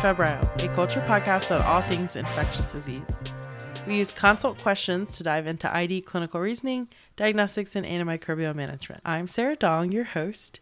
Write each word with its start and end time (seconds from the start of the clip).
Febrile, 0.00 0.50
a 0.64 0.68
culture 0.68 1.02
podcast 1.02 1.48
about 1.48 1.66
all 1.66 1.82
things 1.82 2.16
infectious 2.16 2.72
disease. 2.72 3.22
We 3.86 3.98
use 3.98 4.10
consult 4.10 4.56
questions 4.56 5.18
to 5.18 5.22
dive 5.22 5.46
into 5.46 5.70
ID 5.70 6.00
clinical 6.00 6.40
reasoning, 6.40 6.88
diagnostics, 7.16 7.76
and 7.76 7.84
antimicrobial 7.84 8.54
management. 8.54 9.02
I'm 9.04 9.26
Sara 9.26 9.56
Dong, 9.56 9.92
your 9.92 10.04
host. 10.04 10.58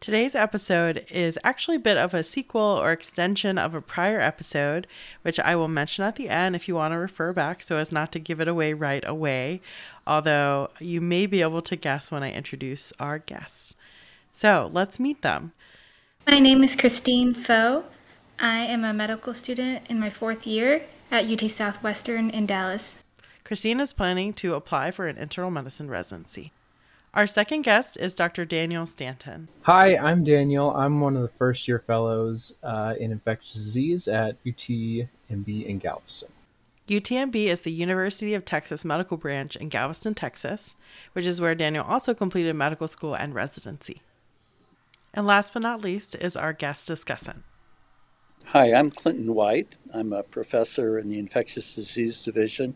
Today's 0.00 0.34
episode 0.34 1.06
is 1.10 1.38
actually 1.42 1.76
a 1.78 1.80
bit 1.80 1.96
of 1.96 2.12
a 2.12 2.22
sequel 2.22 2.60
or 2.60 2.92
extension 2.92 3.56
of 3.56 3.74
a 3.74 3.80
prior 3.80 4.20
episode, 4.20 4.86
which 5.22 5.40
I 5.40 5.56
will 5.56 5.68
mention 5.68 6.04
at 6.04 6.16
the 6.16 6.28
end 6.28 6.54
if 6.54 6.68
you 6.68 6.74
want 6.74 6.92
to 6.92 6.98
refer 6.98 7.32
back 7.32 7.62
so 7.62 7.78
as 7.78 7.92
not 7.92 8.12
to 8.12 8.18
give 8.18 8.42
it 8.42 8.48
away 8.48 8.74
right 8.74 9.08
away, 9.08 9.62
although 10.06 10.68
you 10.80 11.00
may 11.00 11.24
be 11.24 11.40
able 11.40 11.62
to 11.62 11.76
guess 11.76 12.12
when 12.12 12.22
I 12.22 12.30
introduce 12.30 12.92
our 13.00 13.20
guests. 13.20 13.74
So 14.32 14.68
let's 14.70 15.00
meet 15.00 15.22
them. 15.22 15.52
My 16.26 16.38
name 16.38 16.62
is 16.62 16.76
Christine 16.76 17.32
Pho. 17.32 17.84
I 18.42 18.64
am 18.64 18.82
a 18.82 18.92
medical 18.92 19.34
student 19.34 19.86
in 19.88 20.00
my 20.00 20.10
fourth 20.10 20.48
year 20.48 20.84
at 21.12 21.26
UT 21.26 21.48
Southwestern 21.48 22.28
in 22.28 22.44
Dallas. 22.44 22.98
Christine 23.44 23.78
is 23.78 23.92
planning 23.92 24.32
to 24.32 24.54
apply 24.54 24.90
for 24.90 25.06
an 25.06 25.16
internal 25.16 25.52
medicine 25.52 25.88
residency. 25.88 26.50
Our 27.14 27.28
second 27.28 27.62
guest 27.62 27.96
is 27.98 28.16
Dr. 28.16 28.44
Daniel 28.44 28.84
Stanton. 28.84 29.46
Hi, 29.62 29.96
I'm 29.96 30.24
Daniel. 30.24 30.74
I'm 30.74 31.00
one 31.00 31.14
of 31.14 31.22
the 31.22 31.28
first 31.28 31.68
year 31.68 31.78
fellows 31.78 32.56
uh, 32.64 32.94
in 32.98 33.12
infectious 33.12 33.54
disease 33.54 34.08
at 34.08 34.42
UTMB 34.42 35.06
in 35.64 35.78
Galveston. 35.78 36.32
UTMB 36.88 37.36
is 37.36 37.60
the 37.60 37.70
University 37.70 38.34
of 38.34 38.44
Texas 38.44 38.84
Medical 38.84 39.18
Branch 39.18 39.54
in 39.54 39.68
Galveston, 39.68 40.14
Texas, 40.14 40.74
which 41.12 41.26
is 41.26 41.40
where 41.40 41.54
Daniel 41.54 41.84
also 41.84 42.12
completed 42.12 42.56
medical 42.56 42.88
school 42.88 43.14
and 43.14 43.36
residency. 43.36 44.02
And 45.14 45.28
last 45.28 45.52
but 45.52 45.62
not 45.62 45.80
least 45.80 46.16
is 46.16 46.34
our 46.34 46.52
guest 46.52 46.88
discussant. 46.88 47.42
Hi, 48.46 48.72
I'm 48.74 48.90
Clinton 48.90 49.34
White. 49.34 49.78
I'm 49.94 50.12
a 50.12 50.22
professor 50.22 50.98
in 50.98 51.08
the 51.08 51.18
Infectious 51.18 51.74
Disease 51.74 52.22
Division 52.22 52.74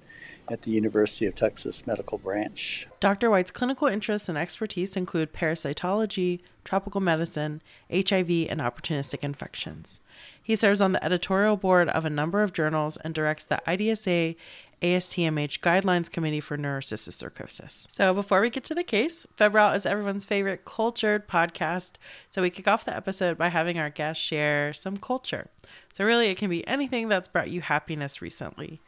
at 0.48 0.62
the 0.62 0.70
University 0.70 1.27
of 1.27 1.34
Texas 1.34 1.86
Medical 1.86 2.17
Branch. 2.17 2.89
Dr. 2.98 3.31
White's 3.31 3.50
clinical 3.50 3.86
interests 3.86 4.28
and 4.28 4.39
expertise 4.39 4.97
include 4.97 5.34
parasitology, 5.34 6.41
tropical 6.64 7.00
medicine, 7.00 7.61
HIV, 7.91 8.47
and 8.48 8.61
opportunistic 8.61 9.23
infections. 9.23 10.00
He 10.42 10.56
serves 10.56 10.81
on 10.81 10.92
the 10.92 11.05
editorial 11.05 11.56
board 11.56 11.89
of 11.91 12.05
a 12.05 12.11
number 12.11 12.42
of 12.42 12.55
journals 12.55 12.97
and 12.98 13.12
directs 13.12 13.45
the 13.45 13.61
IDSA 13.67 14.36
ASTMH 14.83 15.61
Guidelines 15.61 16.11
Committee 16.11 16.41
for 16.41 16.57
Neurocysticercosis. 16.59 17.91
So 17.91 18.13
before 18.13 18.41
we 18.41 18.51
get 18.51 18.65
to 18.65 18.75
the 18.75 18.85
case, 18.85 19.27
Febrile 19.37 19.73
is 19.73 19.87
everyone's 19.87 20.25
favorite 20.25 20.65
cultured 20.65 21.27
podcast. 21.27 21.93
So 22.31 22.43
we 22.43 22.51
kick 22.51 22.69
off 22.69 22.85
the 22.85 22.97
episode 22.97 23.39
by 23.39 23.49
having 23.49 23.79
our 23.79 23.91
guests 23.91 24.23
share 24.23 24.73
some 24.73 24.97
culture. 24.97 25.49
So 25.93 26.05
really, 26.05 26.29
it 26.29 26.37
can 26.37 26.51
be 26.51 26.67
anything 26.67 27.09
that's 27.09 27.29
brought 27.29 27.51
you 27.51 27.63
happiness 27.63 28.21
recently. 28.21 28.81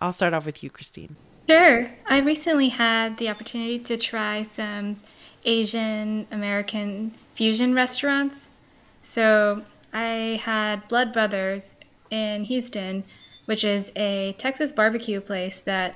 I'll 0.00 0.12
start 0.12 0.34
off 0.34 0.46
with 0.46 0.62
you, 0.62 0.70
Christine. 0.70 1.16
Sure. 1.48 1.90
I 2.06 2.18
recently 2.18 2.68
had 2.68 3.16
the 3.18 3.28
opportunity 3.28 3.78
to 3.78 3.96
try 3.96 4.42
some 4.42 4.96
Asian 5.44 6.26
American 6.30 7.14
fusion 7.34 7.74
restaurants. 7.74 8.50
So 9.02 9.62
I 9.92 10.40
had 10.44 10.86
Blood 10.88 11.12
Brothers 11.12 11.76
in 12.10 12.44
Houston, 12.44 13.04
which 13.48 13.64
is 13.64 13.90
a 13.96 14.34
Texas 14.36 14.70
barbecue 14.70 15.22
place 15.22 15.60
that 15.60 15.94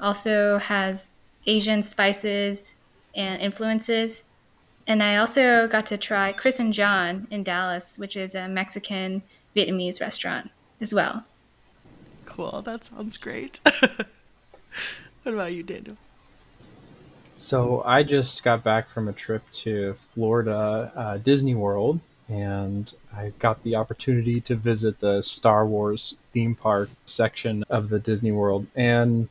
also 0.00 0.58
has 0.58 1.10
Asian 1.46 1.82
spices 1.82 2.76
and 3.12 3.42
influences. 3.42 4.22
And 4.86 5.02
I 5.02 5.16
also 5.16 5.66
got 5.66 5.84
to 5.86 5.98
try 5.98 6.32
Chris 6.32 6.60
and 6.60 6.72
John 6.72 7.26
in 7.28 7.42
Dallas, 7.42 7.98
which 7.98 8.16
is 8.16 8.36
a 8.36 8.46
Mexican 8.46 9.22
Vietnamese 9.56 10.00
restaurant 10.00 10.52
as 10.80 10.94
well. 10.94 11.24
Cool. 12.24 12.62
That 12.62 12.84
sounds 12.84 13.16
great. 13.16 13.58
what 13.64 15.34
about 15.34 15.52
you, 15.52 15.64
Daniel? 15.64 15.96
So 17.34 17.82
I 17.84 18.04
just 18.04 18.44
got 18.44 18.62
back 18.62 18.88
from 18.88 19.08
a 19.08 19.12
trip 19.12 19.42
to 19.54 19.96
Florida 20.14 20.92
uh, 20.94 21.18
Disney 21.18 21.56
World, 21.56 21.98
and 22.32 22.92
I 23.14 23.32
got 23.38 23.62
the 23.62 23.76
opportunity 23.76 24.40
to 24.42 24.56
visit 24.56 25.00
the 25.00 25.22
Star 25.22 25.66
Wars 25.66 26.16
theme 26.32 26.54
park 26.54 26.88
section 27.04 27.62
of 27.68 27.90
the 27.90 27.98
Disney 27.98 28.32
World, 28.32 28.66
and 28.74 29.28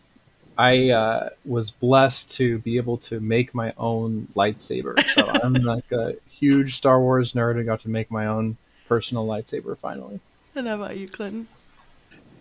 I 0.55 0.91
uh, 0.91 1.29
was 1.43 1.71
blessed 1.71 2.29
to 2.37 2.59
be 2.59 2.77
able 2.77 2.97
to 2.97 3.19
make 3.19 3.55
my 3.55 3.73
own 3.77 4.27
lightsaber. 4.35 5.03
So 5.15 5.27
I'm 5.43 5.53
like 5.53 5.91
a 5.91 6.13
huge 6.29 6.75
Star 6.75 7.01
Wars 7.01 7.33
nerd. 7.33 7.59
I 7.59 7.63
got 7.63 7.81
to 7.81 7.89
make 7.89 8.11
my 8.11 8.27
own 8.27 8.57
personal 8.87 9.25
lightsaber 9.25 9.75
finally. 9.77 10.19
And 10.53 10.67
how 10.67 10.75
about 10.75 10.97
you, 10.97 11.07
Clinton? 11.07 11.47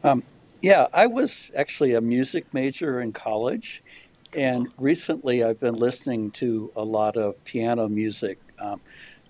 Um, 0.04 0.22
yeah, 0.60 0.88
I 0.92 1.06
was 1.06 1.50
actually 1.56 1.94
a 1.94 2.02
music 2.02 2.52
major 2.52 3.00
in 3.00 3.12
college, 3.12 3.82
and 4.34 4.68
recently 4.76 5.42
I've 5.42 5.60
been 5.60 5.76
listening 5.76 6.32
to 6.32 6.70
a 6.76 6.84
lot 6.84 7.16
of 7.16 7.42
piano 7.44 7.88
music, 7.88 8.38
um, 8.58 8.82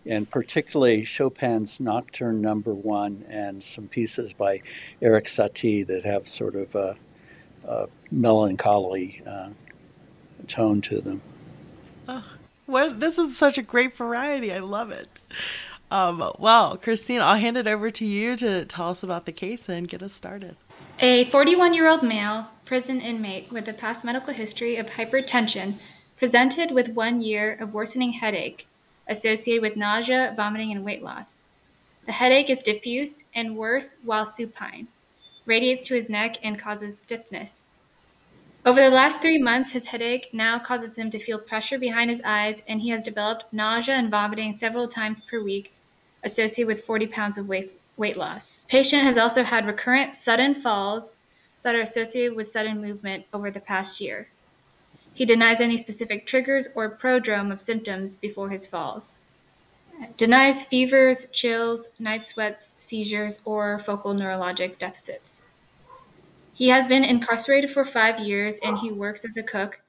and 0.06 0.28
particularly 0.28 1.05
Chopin's 1.05 1.81
Nocturne 1.81 2.41
Number 2.41 2.75
One 2.75 3.25
and 3.28 3.62
some 3.62 3.88
pieces 3.88 4.33
by 4.33 4.62
Erik 5.03 5.27
Satie 5.27 5.87
that 5.87 6.05
have 6.05 6.27
sort 6.27 6.55
of 6.55 6.75
a, 6.75 6.97
a 7.66 7.87
melancholy 8.11 9.22
uh, 9.27 9.50
tone 10.47 10.81
to 10.83 11.00
them. 11.00 11.22
Oh, 12.09 12.25
what 12.66 13.00
this 13.00 13.19
is 13.19 13.37
such 13.37 13.59
a 13.59 13.62
great 13.62 13.94
variety. 13.94 14.53
I 14.53 14.59
love 14.59 14.91
it. 14.91 15.22
Um, 15.91 16.32
well, 16.38 16.77
Christine, 16.77 17.21
I'll 17.21 17.37
hand 17.37 17.56
it 17.56 17.67
over 17.67 17.91
to 17.91 18.05
you 18.05 18.37
to 18.37 18.65
tell 18.65 18.91
us 18.91 19.03
about 19.03 19.27
the 19.27 19.32
case 19.32 19.69
and 19.69 19.88
get 19.88 20.03
us 20.03 20.12
started. 20.12 20.56
A 21.00 21.25
41 21.31 21.75
year 21.75 21.88
old 21.88 22.03
male 22.03 22.49
prison 22.65 23.00
inmate 23.00 23.50
with 23.50 23.67
a 23.69 23.72
past 23.72 24.05
medical 24.05 24.32
history 24.32 24.77
of 24.77 24.87
hypertension 24.87 25.78
presented 26.17 26.71
with 26.71 26.91
one 26.91 27.21
year 27.21 27.56
of 27.59 27.75
worsening 27.75 28.12
headache 28.12 28.69
associated 29.10 29.60
with 29.60 29.76
nausea, 29.76 30.32
vomiting, 30.37 30.72
and 30.72 30.84
weight 30.84 31.03
loss. 31.03 31.43
The 32.06 32.12
headache 32.12 32.48
is 32.48 32.62
diffuse 32.62 33.25
and 33.34 33.56
worse 33.56 33.97
while 34.03 34.25
supine, 34.25 34.88
radiates 35.44 35.82
to 35.84 35.94
his 35.94 36.09
neck, 36.09 36.38
and 36.43 36.59
causes 36.59 36.98
stiffness. 36.98 37.66
Over 38.65 38.81
the 38.81 38.91
last 38.91 39.20
three 39.20 39.38
months, 39.38 39.72
his 39.72 39.87
headache 39.87 40.28
now 40.32 40.59
causes 40.59 40.97
him 40.97 41.10
to 41.10 41.19
feel 41.19 41.38
pressure 41.38 41.78
behind 41.78 42.10
his 42.10 42.22
eyes, 42.25 42.62
and 42.69 42.81
he 42.81 42.91
has 42.91 43.03
developed 43.03 43.53
nausea 43.53 43.94
and 43.94 44.10
vomiting 44.10 44.53
several 44.53 44.87
times 44.87 45.20
per 45.20 45.43
week, 45.43 45.72
associated 46.25 46.69
with 46.69 46.84
40 46.84 47.06
pounds 47.09 47.37
of 47.37 47.49
weight 47.49 47.72
weight 47.97 48.16
loss. 48.16 48.66
Patient 48.69 49.03
has 49.03 49.19
also 49.19 49.44
had 49.44 49.66
recurrent 49.66 50.16
sudden 50.16 50.54
falls 50.54 51.20
that 51.62 51.75
are 51.75 51.82
associated 51.82 52.34
with 52.34 52.49
sudden 52.49 52.81
movement 52.81 53.26
over 53.32 53.50
the 53.50 53.60
past 53.60 54.00
year. 54.00 54.28
He 55.20 55.26
denies 55.26 55.60
any 55.60 55.76
specific 55.76 56.26
triggers 56.26 56.69
or 56.75 56.97
prodrome 56.97 57.53
of 57.53 57.60
symptoms 57.60 58.16
before 58.16 58.48
his 58.48 58.66
falls. 58.66 59.16
Denies 60.16 60.64
fevers, 60.64 61.26
chills, 61.31 61.88
night 61.98 62.26
sweats, 62.26 62.75
seizures, 62.78 63.41
or 63.44 63.78
focal 63.78 64.14
neurologic 64.14 64.78
deficits. 64.78 65.44
He 66.54 66.69
has 66.69 66.86
been 66.86 67.04
incarcerated 67.04 67.69
for 67.70 67.84
five 67.84 68.19
years 68.20 68.60
and 68.64 68.78
he 68.78 68.91
works 68.91 69.26
as 69.26 69.36
a 69.36 69.42
cook. 69.42 69.82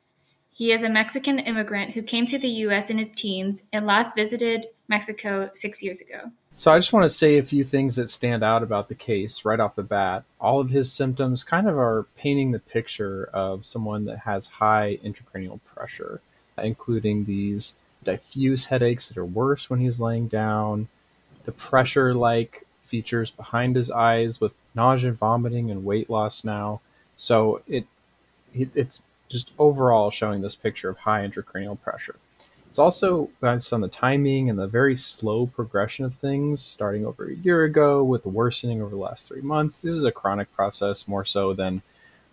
He 0.51 0.73
is 0.73 0.83
a 0.83 0.89
Mexican 0.89 1.39
immigrant 1.39 1.91
who 1.91 2.01
came 2.01 2.25
to 2.25 2.37
the 2.37 2.49
U.S. 2.65 2.89
in 2.89 2.97
his 2.97 3.11
teens 3.11 3.63
and 3.71 3.85
last 3.85 4.13
visited 4.15 4.65
Mexico 4.89 5.49
six 5.53 5.81
years 5.81 6.01
ago. 6.01 6.31
So 6.56 6.72
I 6.72 6.78
just 6.78 6.94
want 6.94 7.06
to 7.06 7.09
say 7.09 7.38
a 7.38 7.44
few 7.44 7.63
things 7.63 7.95
that 7.95 8.09
stand 8.09 8.44
out 8.44 8.62
about 8.62 8.88
the 8.88 8.95
case 8.95 9.45
right 9.45 9.59
off 9.59 9.75
the 9.75 9.84
bat. 9.84 10.23
All 10.39 10.59
of 10.59 10.69
his 10.69 10.91
symptoms 10.91 11.44
kind 11.44 11.67
of 11.67 11.78
are 11.78 12.06
painting 12.17 12.51
the 12.51 12.59
picture 12.59 13.29
of 13.34 13.66
someone 13.66 14.06
that 14.06 14.19
has 14.19 14.47
high 14.47 14.99
intracranial 15.03 15.59
pressure, 15.66 16.22
including 16.58 17.25
these 17.25 17.75
diffuse 18.03 18.66
headaches 18.66 19.08
that 19.08 19.17
are 19.17 19.25
worse 19.25 19.70
when 19.70 19.79
he's 19.79 19.99
laying 19.99 20.28
down, 20.28 20.87
the 21.46 21.52
pressure 21.52 22.14
like 22.14 22.66
features 22.81 23.31
behind 23.31 23.75
his 23.75 23.90
eyes 23.90 24.41
with 24.41 24.53
nausea, 24.75 25.11
vomiting, 25.11 25.72
and 25.72 25.85
weight 25.85 26.09
loss 26.09 26.43
now. 26.43 26.81
So 27.17 27.61
it, 27.67 27.85
it 28.53 28.70
it's 28.75 29.02
just 29.29 29.52
overall 29.58 30.11
showing 30.11 30.41
this 30.41 30.55
picture 30.55 30.90
of 30.90 30.97
high 30.97 31.25
intracranial 31.28 31.79
pressure. 31.79 32.17
It's 32.72 32.79
also 32.79 33.29
based 33.41 33.73
on 33.73 33.82
the 33.82 33.90
timing 33.90 34.50
and 34.50 34.58
the 34.58 34.66
very 34.66 34.96
slow 34.96 35.46
progression 35.46 36.06
of 36.06 36.16
things, 36.16 36.62
starting 36.62 37.06
over 37.06 37.26
a 37.26 37.35
year 37.35 37.66
ago 37.66 38.02
with 38.02 38.26
worsening 38.26 38.82
over 38.82 38.91
the 38.91 38.96
last 38.96 39.28
three 39.28 39.41
months. 39.41 39.82
This 39.82 39.94
is 39.94 40.06
a 40.06 40.12
chronic 40.14 40.50
process 40.56 41.06
more 41.06 41.26
so 41.26 41.52
than 41.52 41.82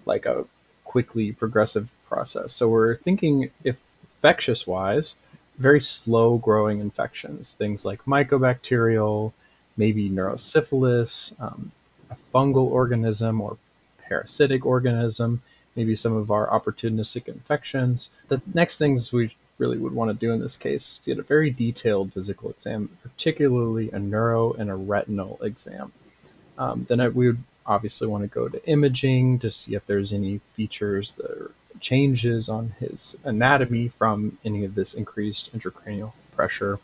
like 0.07 0.27
a 0.27 0.45
quickly 0.85 1.33
progressive 1.33 1.91
process. 2.07 2.53
So 2.53 2.69
we're 2.69 2.95
thinking 2.95 3.51
if 3.65 3.81
infectious 4.15 4.65
wise, 4.65 5.17
very 5.59 5.81
slow 5.81 6.39
growing 6.39 6.79
infections, 6.79 7.55
things 7.55 7.85
like 7.85 8.05
mycobacterial, 8.05 9.33
maybe 9.77 10.09
neurosyphilis, 10.09 11.35
um, 11.43 11.73
a 12.11 12.17
fungal 12.33 12.71
organism 12.71 13.41
or 13.41 13.57
parasitic 14.07 14.65
organism, 14.65 15.43
maybe 15.75 15.97
some 15.97 16.15
of 16.15 16.31
our 16.31 16.47
opportunistic 16.47 17.27
infections. 17.27 18.11
The 18.29 18.41
next 18.55 18.79
things 18.79 19.13
we 19.13 19.35
really 19.59 19.79
would 19.79 19.93
want 19.93 20.11
to 20.11 20.27
do 20.27 20.33
in 20.33 20.41
this 20.41 20.57
case 20.57 21.01
get 21.05 21.19
a 21.19 21.23
very 21.23 21.51
detailed 21.51 22.13
physical 22.13 22.51
exam, 22.51 22.89
particularly 23.03 23.91
a 23.91 23.99
neuro 23.99 24.53
and 24.55 24.71
a 24.71 24.75
retinal 24.75 25.39
exam. 25.43 25.93
Um, 26.57 26.87
then 26.89 27.01
I, 27.01 27.09
we 27.09 27.27
would 27.27 27.43
obviously 27.67 28.09
want 28.09 28.25
to 28.25 28.29
go 28.29 28.49
to 28.49 28.69
imaging 28.69 29.39
to 29.41 29.51
see 29.51 29.75
if 29.75 29.87
there's 29.87 30.13
any 30.13 30.41
features 30.55 31.17
that 31.17 31.31
are 31.31 31.51
changes 31.81 32.49
on 32.49 32.75
his 32.81 33.17
anatomy 33.25 33.89
from 33.89 34.39
any 34.45 34.65
of 34.65 34.75
this 34.75 34.95
increased 34.95 35.57
intracranial 35.57 36.13
pressure. 36.35 36.79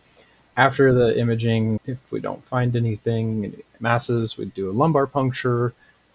After 0.57 0.93
the 0.93 1.19
imaging, 1.19 1.81
if 1.85 2.13
we 2.13 2.21
don't 2.21 2.45
find 2.45 2.77
anything, 2.77 3.45
any 3.47 3.65
masses, 3.81 4.37
we'd 4.37 4.55
do 4.55 4.71
a 4.71 4.73
lumbar 4.73 5.07
puncture, 5.07 5.75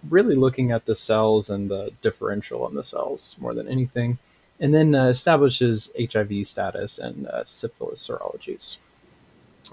really 0.10 0.36
looking 0.36 0.72
at 0.72 0.86
the 0.86 0.96
cells 0.96 1.50
and 1.50 1.70
the 1.70 1.92
differential 2.02 2.64
on 2.64 2.74
the 2.74 2.84
cells 2.84 3.36
more 3.42 3.54
than 3.54 3.68
anything, 3.68 4.18
and 4.60 4.74
then 4.74 4.94
uh, 4.94 5.08
establishes 5.08 5.92
HIV 6.00 6.48
status 6.48 7.00
and 7.00 7.28
uh, 7.28 7.44
syphilis 7.44 8.08
serologies. 8.08 8.78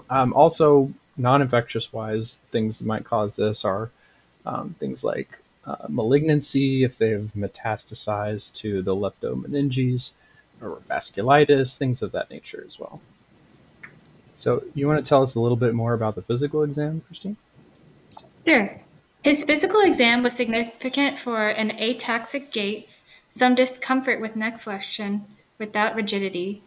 Um, 0.09 0.33
also, 0.33 0.91
non 1.17 1.41
infectious 1.41 1.91
wise, 1.91 2.39
things 2.51 2.79
that 2.79 2.87
might 2.87 3.03
cause 3.03 3.35
this 3.35 3.65
are 3.65 3.89
um, 4.45 4.75
things 4.79 5.03
like 5.03 5.39
uh, 5.65 5.87
malignancy 5.89 6.83
if 6.83 6.97
they've 6.97 7.29
metastasized 7.35 8.53
to 8.55 8.81
the 8.81 8.95
leptomeninges 8.95 10.11
or 10.61 10.77
vasculitis, 10.89 11.77
things 11.77 12.01
of 12.01 12.11
that 12.13 12.29
nature 12.29 12.63
as 12.65 12.79
well. 12.79 13.01
So, 14.35 14.63
you 14.73 14.87
want 14.87 15.03
to 15.03 15.07
tell 15.07 15.23
us 15.23 15.35
a 15.35 15.41
little 15.41 15.57
bit 15.57 15.73
more 15.73 15.93
about 15.93 16.15
the 16.15 16.21
physical 16.21 16.63
exam, 16.63 17.01
Christine? 17.07 17.37
Sure. 18.47 18.79
His 19.23 19.43
physical 19.43 19.81
exam 19.81 20.23
was 20.23 20.33
significant 20.33 21.19
for 21.19 21.49
an 21.49 21.71
ataxic 21.71 22.51
gait, 22.51 22.87
some 23.29 23.55
discomfort 23.55 24.21
with 24.21 24.35
neck 24.35 24.59
flexion 24.59 25.25
without 25.57 25.95
rigidity, 25.95 26.61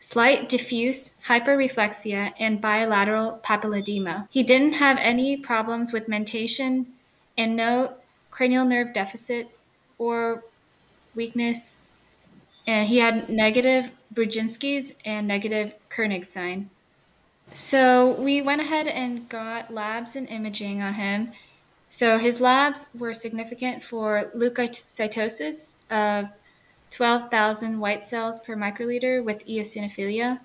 slight 0.00 0.48
diffuse 0.48 1.12
hyperreflexia, 1.28 2.32
and 2.38 2.60
bilateral 2.60 3.40
papilledema. 3.42 4.28
He 4.30 4.42
didn't 4.42 4.74
have 4.74 4.98
any 5.00 5.36
problems 5.36 5.92
with 5.92 6.08
mentation 6.08 6.86
and 7.36 7.56
no 7.56 7.94
cranial 8.30 8.64
nerve 8.64 8.92
deficit 8.92 9.48
or 9.98 10.44
weakness. 11.14 11.78
And 12.66 12.88
he 12.88 12.98
had 12.98 13.28
negative 13.28 13.90
Brudzinski's 14.12 14.94
and 15.04 15.26
negative 15.26 15.74
Kernig 15.90 16.24
sign. 16.24 16.70
So 17.52 18.12
we 18.18 18.40
went 18.42 18.60
ahead 18.62 18.86
and 18.86 19.28
got 19.28 19.72
labs 19.72 20.16
and 20.16 20.28
imaging 20.28 20.82
on 20.82 20.94
him. 20.94 21.32
So 21.96 22.18
his 22.18 22.40
labs 22.40 22.88
were 22.92 23.14
significant 23.14 23.80
for 23.80 24.32
leukocytosis 24.34 25.76
of 25.88 26.26
12,000 26.90 27.78
white 27.78 28.04
cells 28.04 28.40
per 28.40 28.56
microliter 28.56 29.22
with 29.22 29.46
eosinophilia. 29.46 30.40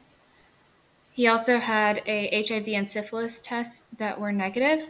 He 1.12 1.26
also 1.26 1.58
had 1.58 2.04
a 2.06 2.46
HIV 2.48 2.68
and 2.68 2.88
syphilis 2.88 3.40
test 3.40 3.86
that 3.98 4.22
were 4.22 4.32
negative. 4.32 4.90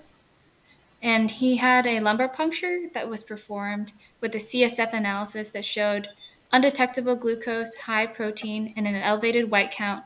And 1.01 1.31
he 1.31 1.55
had 1.55 1.87
a 1.87 2.01
lumbar 2.01 2.27
puncture 2.27 2.89
that 2.93 3.07
was 3.07 3.23
performed 3.23 3.93
with 4.19 4.35
a 4.35 4.39
CSF 4.39 4.91
analysis 4.91 5.51
that 5.51 5.63
showed 5.63 6.09
undetectable 6.51 7.15
glucose, 7.15 7.73
high 7.85 8.05
protein, 8.05 8.73
and 8.75 8.85
an 8.85 8.95
elevated 8.95 9.49
white 9.49 9.71
count 9.71 10.03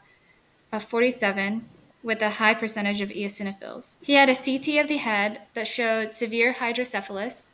of 0.71 0.83
47 0.83 1.67
with 2.03 2.21
a 2.21 2.31
high 2.31 2.53
percentage 2.53 3.01
of 3.01 3.09
eosinophils. 3.09 3.97
He 4.01 4.13
had 4.13 4.29
a 4.29 4.35
CT 4.35 4.79
of 4.83 4.87
the 4.87 4.97
head 4.97 5.41
that 5.53 5.67
showed 5.67 6.13
severe 6.13 6.53
hydrocephalus 6.53 7.49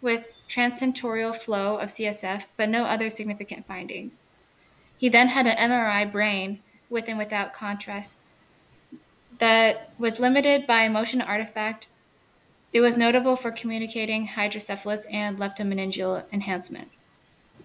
with 0.00 0.32
transtentorial 0.48 1.34
flow 1.36 1.76
of 1.76 1.88
CSF, 1.88 2.44
but 2.56 2.68
no 2.68 2.84
other 2.84 3.10
significant 3.10 3.66
findings. 3.66 4.20
He 4.96 5.08
then 5.08 5.28
had 5.28 5.46
an 5.46 5.56
MRI 5.70 6.10
brain 6.10 6.60
with 6.88 7.08
and 7.08 7.18
without 7.18 7.52
contrast 7.52 8.20
that 9.38 9.92
was 9.98 10.20
limited 10.20 10.66
by 10.66 10.88
motion 10.88 11.20
artifact 11.20 11.88
it 12.74 12.80
was 12.80 12.96
notable 12.96 13.36
for 13.36 13.52
communicating 13.52 14.26
hydrocephalus 14.26 15.06
and 15.06 15.38
leptomeningeal 15.38 16.24
enhancement. 16.32 16.88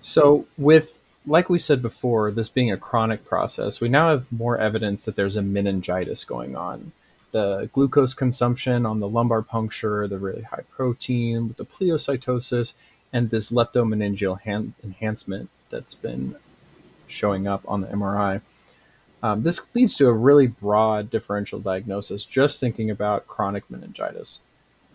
So, 0.01 0.45
with, 0.56 0.98
like 1.29 1.49
we 1.49 1.59
said 1.59 1.81
before, 1.81 2.31
this 2.31 2.49
being 2.49 2.71
a 2.71 2.77
chronic 2.77 3.25
process, 3.25 3.79
we 3.79 3.89
now 3.89 4.09
have 4.09 4.31
more 4.31 4.57
evidence 4.57 5.05
that 5.05 5.15
there's 5.15 5.37
a 5.37 5.41
meningitis 5.41 6.25
going 6.25 6.55
on. 6.55 6.91
The 7.31 7.69
glucose 7.73 8.13
consumption 8.13 8.85
on 8.85 8.99
the 8.99 9.07
lumbar 9.07 9.43
puncture, 9.43 10.07
the 10.07 10.17
really 10.17 10.41
high 10.41 10.63
protein, 10.71 11.47
with 11.47 11.57
the 11.57 11.65
pleocytosis, 11.65 12.73
and 13.13 13.29
this 13.29 13.51
leptomeningeal 13.51 14.41
han- 14.41 14.73
enhancement 14.83 15.49
that's 15.69 15.95
been 15.95 16.35
showing 17.07 17.47
up 17.47 17.63
on 17.67 17.81
the 17.81 17.87
MRI. 17.87 18.41
Um, 19.21 19.43
this 19.43 19.67
leads 19.75 19.95
to 19.97 20.07
a 20.07 20.13
really 20.13 20.47
broad 20.47 21.09
differential 21.09 21.59
diagnosis 21.59 22.25
just 22.25 22.59
thinking 22.59 22.89
about 22.89 23.27
chronic 23.27 23.69
meningitis 23.69 24.39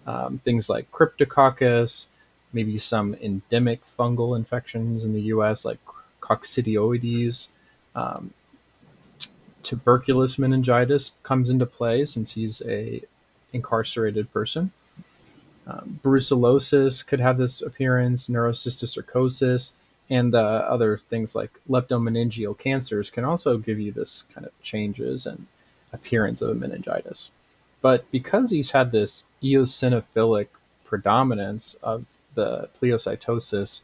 um, 0.06 0.38
things 0.38 0.69
like 0.69 0.90
cryptococcus, 0.90 2.06
maybe 2.52 2.78
some 2.78 3.14
endemic 3.14 3.80
fungal 3.98 4.37
infections 4.37 5.04
in 5.04 5.12
the 5.12 5.22
U.S. 5.22 5.64
like 5.64 5.78
coccidioides. 6.25 7.49
Um, 7.94 8.32
tuberculous 9.62 10.38
meningitis 10.38 11.12
comes 11.23 11.50
into 11.50 11.67
play 11.67 12.06
since 12.06 12.32
he's 12.32 12.62
a 12.67 13.03
incarcerated 13.53 14.32
person. 14.32 14.71
Um, 15.67 15.99
brucellosis 16.03 17.06
could 17.06 17.21
have 17.21 17.38
this 17.38 17.62
appearance, 17.62 18.29
neurocysticercosis, 18.29 19.73
and 20.11 20.35
uh, 20.35 20.67
other 20.69 20.99
things 21.09 21.35
like 21.35 21.50
leptomeningeal 21.69 22.59
cancers 22.59 23.09
can 23.11 23.25
also 23.25 23.56
give 23.56 23.81
you 23.81 23.91
this 23.93 24.25
kind 24.35 24.47
of 24.47 24.53
changes 24.61 25.26
and 25.26 25.47
appearance 25.93 26.43
of 26.43 26.50
a 26.50 26.55
meningitis. 26.55 27.31
But 27.81 28.11
because 28.11 28.50
he's 28.50 28.71
had 28.71 28.93
this 28.93 29.25
eosinophilic 29.43 30.49
predominance 30.85 31.76
of 31.82 32.05
the 32.35 32.69
pleocytosis, 32.79 33.82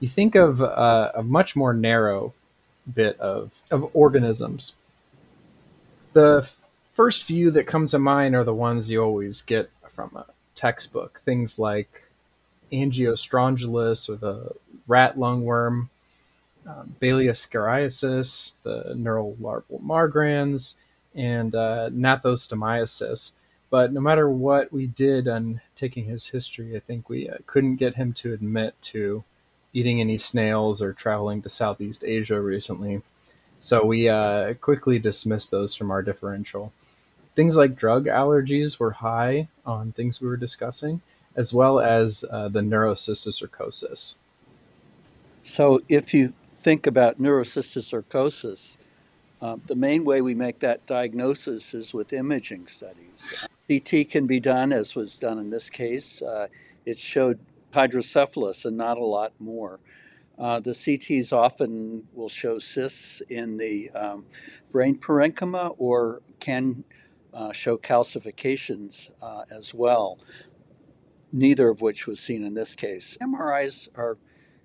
you 0.00 0.08
think 0.08 0.34
of 0.34 0.60
uh, 0.62 1.12
a 1.14 1.22
much 1.22 1.54
more 1.54 1.72
narrow 1.74 2.32
bit 2.92 3.20
of, 3.20 3.54
of 3.70 3.90
organisms. 3.94 4.72
The 6.14 6.40
f- 6.42 6.56
first 6.92 7.24
few 7.24 7.50
that 7.52 7.66
come 7.66 7.86
to 7.88 7.98
mind 7.98 8.34
are 8.34 8.44
the 8.44 8.54
ones 8.54 8.90
you 8.90 9.02
always 9.02 9.42
get 9.42 9.70
from 9.90 10.10
a 10.16 10.26
textbook. 10.54 11.20
Things 11.20 11.58
like 11.58 12.08
Angiostrongylus 12.72 14.08
or 14.08 14.16
the 14.16 14.52
rat 14.88 15.16
lungworm, 15.16 15.88
um, 16.66 16.94
Baylisascariasis, 17.00 18.54
the 18.62 18.94
neural 18.96 19.36
larval 19.38 19.80
migrans, 19.80 20.74
and 21.14 21.54
uh, 21.54 21.90
gnathostomiasis. 21.90 23.32
But 23.68 23.92
no 23.92 24.00
matter 24.00 24.28
what 24.28 24.72
we 24.72 24.86
did 24.88 25.28
on 25.28 25.60
taking 25.76 26.06
his 26.06 26.26
history, 26.26 26.76
I 26.76 26.80
think 26.80 27.08
we 27.08 27.28
uh, 27.28 27.36
couldn't 27.46 27.76
get 27.76 27.94
him 27.94 28.12
to 28.14 28.32
admit 28.32 28.74
to 28.82 29.22
eating 29.72 30.00
any 30.00 30.18
snails 30.18 30.82
or 30.82 30.92
traveling 30.92 31.42
to 31.42 31.50
Southeast 31.50 32.04
Asia 32.04 32.40
recently. 32.40 33.02
So 33.58 33.84
we 33.84 34.08
uh, 34.08 34.54
quickly 34.54 34.98
dismissed 34.98 35.50
those 35.50 35.74
from 35.74 35.90
our 35.90 36.02
differential. 36.02 36.72
Things 37.36 37.56
like 37.56 37.76
drug 37.76 38.06
allergies 38.06 38.78
were 38.78 38.90
high 38.90 39.48
on 39.64 39.92
things 39.92 40.20
we 40.20 40.28
were 40.28 40.36
discussing, 40.36 41.00
as 41.36 41.54
well 41.54 41.78
as 41.78 42.24
uh, 42.30 42.48
the 42.48 42.60
neurocysticercosis. 42.60 44.16
So 45.42 45.82
if 45.88 46.12
you 46.12 46.34
think 46.52 46.86
about 46.86 47.20
neurocysticercosis, 47.20 48.78
uh, 49.40 49.56
the 49.66 49.74
main 49.74 50.04
way 50.04 50.20
we 50.20 50.34
make 50.34 50.58
that 50.58 50.84
diagnosis 50.86 51.72
is 51.72 51.94
with 51.94 52.12
imaging 52.12 52.66
studies. 52.66 53.32
CT 53.68 54.10
can 54.10 54.26
be 54.26 54.40
done, 54.40 54.72
as 54.72 54.94
was 54.94 55.16
done 55.16 55.38
in 55.38 55.50
this 55.50 55.70
case. 55.70 56.20
Uh, 56.20 56.48
it 56.84 56.98
showed 56.98 57.38
hydrocephalus 57.72 58.64
and 58.64 58.76
not 58.76 58.98
a 58.98 59.04
lot 59.04 59.32
more. 59.38 59.80
Uh, 60.38 60.58
the 60.58 60.70
CTs 60.70 61.32
often 61.32 62.04
will 62.14 62.28
show 62.28 62.58
cysts 62.58 63.20
in 63.28 63.58
the 63.58 63.90
um, 63.90 64.24
brain 64.72 64.98
parenchyma 64.98 65.74
or 65.78 66.22
can 66.38 66.84
uh, 67.34 67.52
show 67.52 67.76
calcifications 67.76 69.10
uh, 69.22 69.42
as 69.50 69.74
well, 69.74 70.18
neither 71.30 71.68
of 71.68 71.80
which 71.82 72.06
was 72.06 72.18
seen 72.18 72.42
in 72.42 72.54
this 72.54 72.74
case. 72.74 73.18
MRIs 73.20 73.90
are 73.94 74.16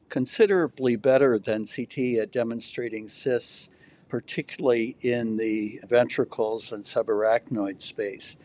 considerably 0.07 0.95
better 0.95 1.37
than 1.37 1.65
CT 1.65 2.19
at 2.21 2.31
demonstrating 2.31 3.09
cysts 3.09 3.69
particularly 4.07 4.95
in 5.01 5.37
the 5.37 5.79
ventricles 5.87 6.71
and 6.71 6.83
subarachnoid 6.83 7.81
space. 7.81 8.37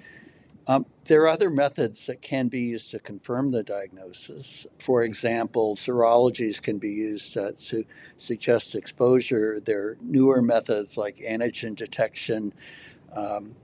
Um, 0.67 0.87
there 1.05 1.23
are 1.23 1.29
other 1.29 1.50
methods 1.50 2.07
that 2.07 2.23
can 2.23 2.49
be 2.49 2.61
used 2.61 2.90
to 2.93 2.99
confirm 2.99 3.50
the 3.50 3.62
diagnosis. 3.62 4.67
For 4.79 5.02
example, 5.02 5.75
serologies 5.75 6.62
can 6.62 6.79
be 6.79 6.93
used 6.93 7.33
to 7.35 7.85
suggest 8.17 8.75
exposure. 8.75 9.59
There 9.59 9.88
are 9.88 9.97
newer 10.00 10.43
methods 10.43 10.97
like 10.97 11.17
antigen 11.19 11.75
detection, 11.75 12.52
um, 13.12 13.57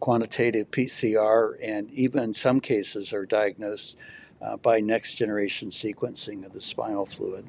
quantitative 0.00 0.70
PCR, 0.70 1.54
and 1.62 1.90
even 1.92 2.34
some 2.34 2.60
cases 2.60 3.12
are 3.12 3.24
diagnosed 3.24 3.96
uh, 4.42 4.56
by 4.56 4.80
next 4.80 5.14
generation 5.14 5.70
sequencing 5.70 6.44
of 6.44 6.52
the 6.52 6.60
spinal 6.60 7.06
fluid. 7.06 7.46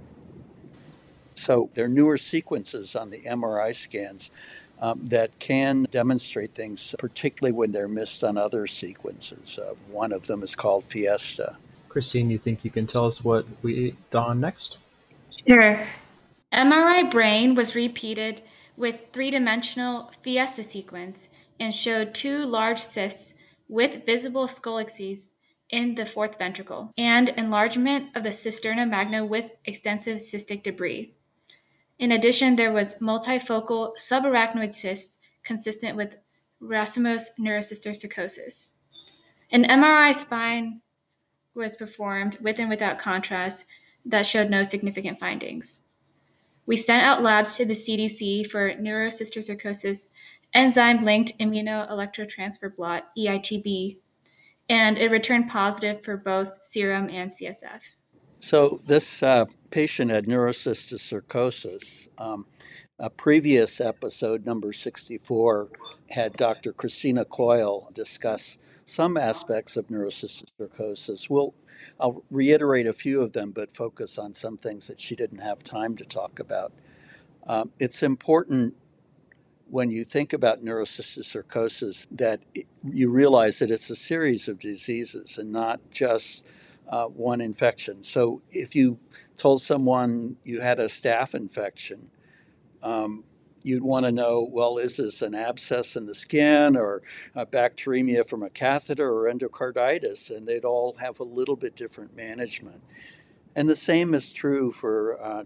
So 1.33 1.69
there 1.73 1.85
are 1.85 1.89
newer 1.89 2.17
sequences 2.17 2.95
on 2.95 3.09
the 3.09 3.21
MRI 3.21 3.75
scans 3.75 4.31
um, 4.79 5.05
that 5.05 5.37
can 5.39 5.87
demonstrate 5.91 6.53
things, 6.53 6.95
particularly 6.99 7.53
when 7.53 7.71
they're 7.71 7.87
missed 7.87 8.23
on 8.23 8.37
other 8.37 8.67
sequences. 8.67 9.57
Uh, 9.57 9.75
one 9.89 10.11
of 10.11 10.27
them 10.27 10.43
is 10.43 10.55
called 10.55 10.83
Fiesta. 10.85 11.57
Christine, 11.89 12.29
you 12.29 12.37
think 12.37 12.63
you 12.63 12.71
can 12.71 12.87
tell 12.87 13.05
us 13.05 13.23
what 13.23 13.45
we 13.61 13.95
dawn 14.11 14.39
next? 14.39 14.77
Sure. 15.47 15.85
MRI 16.51 17.09
brain 17.09 17.55
was 17.55 17.75
repeated 17.75 18.41
with 18.75 18.99
three 19.13 19.31
dimensional 19.31 20.11
Fiesta 20.23 20.63
sequence 20.63 21.27
and 21.59 21.73
showed 21.73 22.13
two 22.13 22.45
large 22.45 22.79
cysts 22.79 23.33
with 23.67 24.05
visible 24.05 24.47
scolices 24.47 25.31
in 25.69 25.95
the 25.95 26.05
fourth 26.05 26.37
ventricle 26.37 26.91
and 26.97 27.29
enlargement 27.29 28.15
of 28.15 28.23
the 28.23 28.29
cisterna 28.29 28.87
magna 28.87 29.25
with 29.25 29.51
extensive 29.65 30.17
cystic 30.17 30.61
debris. 30.61 31.13
In 31.99 32.11
addition, 32.11 32.55
there 32.55 32.71
was 32.71 32.95
multifocal 32.95 33.91
subarachnoid 33.97 34.73
cysts 34.73 35.17
consistent 35.43 35.95
with 35.95 36.15
racemose 36.61 37.25
neurocysticercosis. 37.39 38.71
An 39.51 39.63
MRI 39.63 40.13
spine 40.15 40.81
was 41.53 41.75
performed 41.75 42.37
with 42.41 42.59
and 42.59 42.69
without 42.69 42.99
contrast 42.99 43.65
that 44.05 44.25
showed 44.25 44.49
no 44.49 44.63
significant 44.63 45.19
findings. 45.19 45.81
We 46.65 46.77
sent 46.77 47.03
out 47.03 47.21
labs 47.21 47.55
to 47.57 47.65
the 47.65 47.73
CDC 47.73 48.49
for 48.49 48.73
neurocysticercosis 48.73 50.07
enzyme 50.53 51.03
linked 51.03 51.37
immunoelectrotransfer 51.39 52.75
blot, 52.75 53.09
EITB, 53.17 53.97
and 54.69 54.97
it 54.97 55.11
returned 55.11 55.49
positive 55.49 56.03
for 56.03 56.15
both 56.15 56.63
serum 56.63 57.09
and 57.09 57.29
CSF. 57.29 57.81
So, 58.39 58.81
this 58.85 59.23
uh, 59.23 59.45
patient 59.73 60.11
had 60.11 60.27
neurocysticercosis. 60.27 62.07
Um, 62.19 62.45
a 62.99 63.09
previous 63.09 63.81
episode, 63.81 64.45
number 64.45 64.71
64, 64.71 65.69
had 66.11 66.33
Dr. 66.33 66.71
Christina 66.71 67.25
Coyle 67.25 67.89
discuss 67.91 68.59
some 68.85 69.17
aspects 69.17 69.75
of 69.75 69.87
neurocysticercosis. 69.87 71.27
We'll, 71.27 71.55
I'll 71.99 72.23
reiterate 72.29 72.85
a 72.85 72.93
few 72.93 73.21
of 73.21 73.31
them, 73.31 73.49
but 73.49 73.71
focus 73.71 74.19
on 74.19 74.33
some 74.33 74.57
things 74.57 74.85
that 74.85 74.99
she 74.99 75.15
didn't 75.15 75.39
have 75.39 75.63
time 75.63 75.95
to 75.95 76.05
talk 76.05 76.39
about. 76.39 76.71
Um, 77.47 77.71
it's 77.79 78.03
important 78.03 78.75
when 79.71 79.89
you 79.89 80.03
think 80.03 80.33
about 80.33 80.63
neurocysticercosis 80.63 82.05
that 82.11 82.41
it, 82.53 82.67
you 82.83 83.09
realize 83.09 83.57
that 83.57 83.71
it's 83.71 83.89
a 83.89 83.95
series 83.95 84.47
of 84.47 84.59
diseases 84.59 85.39
and 85.39 85.51
not 85.51 85.79
just 85.89 86.47
uh, 86.89 87.05
one 87.05 87.41
infection. 87.41 88.03
So 88.03 88.41
if 88.51 88.75
you 88.75 88.99
told 89.43 89.61
someone 89.61 90.37
you 90.45 90.61
had 90.61 90.79
a 90.79 90.85
staph 90.85 91.35
infection, 91.35 92.09
um, 92.81 93.25
you'd 93.61 93.83
want 93.83 94.05
to 94.05 94.11
know 94.11 94.47
well, 94.49 94.77
is 94.77 94.95
this 94.95 95.21
an 95.21 95.35
abscess 95.35 95.97
in 95.97 96.05
the 96.05 96.13
skin 96.13 96.77
or 96.77 97.01
bacteremia 97.35 98.25
from 98.25 98.41
a 98.41 98.49
catheter 98.49 99.11
or 99.11 99.29
endocarditis? 99.29 100.33
And 100.33 100.47
they'd 100.47 100.63
all 100.63 100.95
have 101.01 101.19
a 101.19 101.25
little 101.25 101.57
bit 101.57 101.75
different 101.75 102.15
management. 102.15 102.83
And 103.53 103.67
the 103.67 103.75
same 103.75 104.13
is 104.13 104.31
true 104.31 104.71
for 104.71 105.21
uh, 105.21 105.43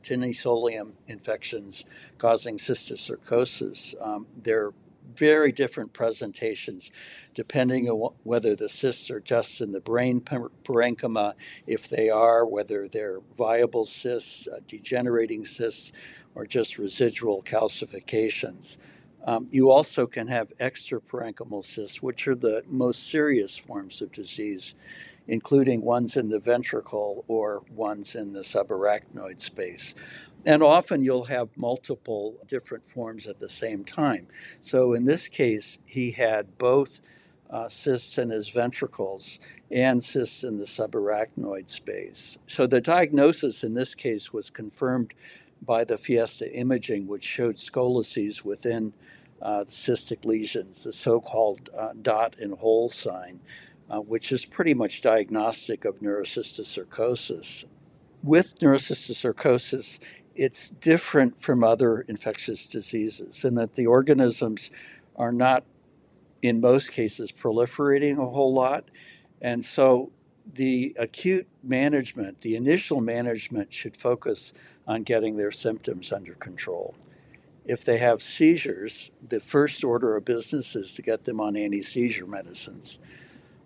infections 1.07 1.83
causing 2.19 2.57
cysticercosis. 2.57 3.95
Um, 3.99 4.27
they're 4.37 4.73
very 5.15 5.51
different 5.51 5.93
presentations 5.93 6.91
depending 7.33 7.87
on 7.87 8.13
whether 8.23 8.55
the 8.55 8.69
cysts 8.69 9.11
are 9.11 9.19
just 9.19 9.61
in 9.61 9.71
the 9.71 9.79
brain 9.79 10.21
parenchyma, 10.21 11.33
if 11.65 11.87
they 11.89 12.09
are, 12.09 12.45
whether 12.45 12.87
they're 12.87 13.19
viable 13.35 13.85
cysts, 13.85 14.47
uh, 14.47 14.59
degenerating 14.67 15.45
cysts, 15.45 15.91
or 16.35 16.45
just 16.45 16.77
residual 16.77 17.41
calcifications. 17.43 18.77
Um, 19.25 19.47
you 19.51 19.71
also 19.71 20.07
can 20.07 20.27
have 20.27 20.55
extraparenchymal 20.57 21.63
cysts, 21.63 22.01
which 22.01 22.27
are 22.27 22.35
the 22.35 22.63
most 22.67 23.09
serious 23.09 23.57
forms 23.57 24.01
of 24.01 24.11
disease, 24.11 24.73
including 25.27 25.81
ones 25.81 26.15
in 26.15 26.29
the 26.29 26.39
ventricle 26.39 27.25
or 27.27 27.63
ones 27.69 28.15
in 28.15 28.31
the 28.31 28.39
subarachnoid 28.39 29.41
space. 29.41 29.95
And 30.45 30.63
often 30.63 31.01
you'll 31.01 31.25
have 31.25 31.49
multiple 31.57 32.35
different 32.47 32.85
forms 32.85 33.27
at 33.27 33.39
the 33.39 33.49
same 33.49 33.83
time. 33.83 34.27
So 34.61 34.93
in 34.93 35.05
this 35.05 35.27
case, 35.27 35.79
he 35.85 36.11
had 36.11 36.57
both 36.57 37.01
uh, 37.49 37.69
cysts 37.69 38.17
in 38.17 38.29
his 38.29 38.49
ventricles 38.49 39.39
and 39.71 40.03
cysts 40.03 40.43
in 40.43 40.57
the 40.57 40.65
subarachnoid 40.65 41.69
space. 41.69 42.37
So 42.45 42.67
the 42.67 42.81
diagnosis 42.81 43.63
in 43.63 43.73
this 43.73 43.95
case 43.95 44.33
was 44.33 44.49
confirmed 44.49 45.13
by 45.61 45.83
the 45.83 45.97
Fiesta 45.97 46.51
imaging, 46.53 47.07
which 47.07 47.23
showed 47.23 47.55
scolices 47.55 48.43
within 48.43 48.93
uh, 49.41 49.63
cystic 49.65 50.25
lesions, 50.25 50.83
the 50.83 50.91
so 50.91 51.19
called 51.19 51.69
uh, 51.77 51.93
dot 52.01 52.35
and 52.39 52.53
hole 52.57 52.89
sign, 52.89 53.39
uh, 53.89 53.99
which 53.99 54.31
is 54.31 54.45
pretty 54.45 54.73
much 54.73 55.01
diagnostic 55.01 55.85
of 55.85 55.99
neurocysticercosis. 55.99 57.65
With 58.23 58.59
neurocysticercosis, 58.59 59.99
it's 60.37 60.69
different 60.69 61.41
from 61.41 61.63
other 61.63 62.01
infectious 62.01 62.67
diseases 62.67 63.43
in 63.43 63.55
that 63.55 63.73
the 63.73 63.87
organisms 63.87 64.69
are 65.15 65.31
not, 65.31 65.63
in 66.41 66.61
most 66.61 66.91
cases, 66.91 67.31
proliferating 67.31 68.19
a 68.19 68.29
whole 68.29 68.53
lot. 68.53 68.85
And 69.41 69.65
so 69.65 70.11
the 70.53 70.95
acute 70.97 71.47
management, 71.63 72.41
the 72.41 72.55
initial 72.55 73.01
management, 73.01 73.73
should 73.73 73.97
focus 73.97 74.53
on 74.87 75.03
getting 75.03 75.37
their 75.37 75.51
symptoms 75.51 76.13
under 76.13 76.35
control. 76.35 76.95
If 77.65 77.83
they 77.83 77.97
have 77.97 78.21
seizures, 78.21 79.11
the 79.27 79.39
first 79.39 79.83
order 79.83 80.15
of 80.15 80.23
business 80.23 80.75
is 80.75 80.93
to 80.93 81.01
get 81.01 81.25
them 81.25 81.41
on 81.41 81.57
anti 81.57 81.81
seizure 81.81 82.27
medicines. 82.27 82.99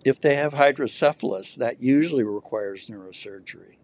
If 0.04 0.20
they 0.20 0.34
have 0.34 0.54
hydrocephalus, 0.54 1.54
that 1.56 1.80
usually 1.80 2.24
requires 2.24 2.90
neurosurgery 2.90 3.76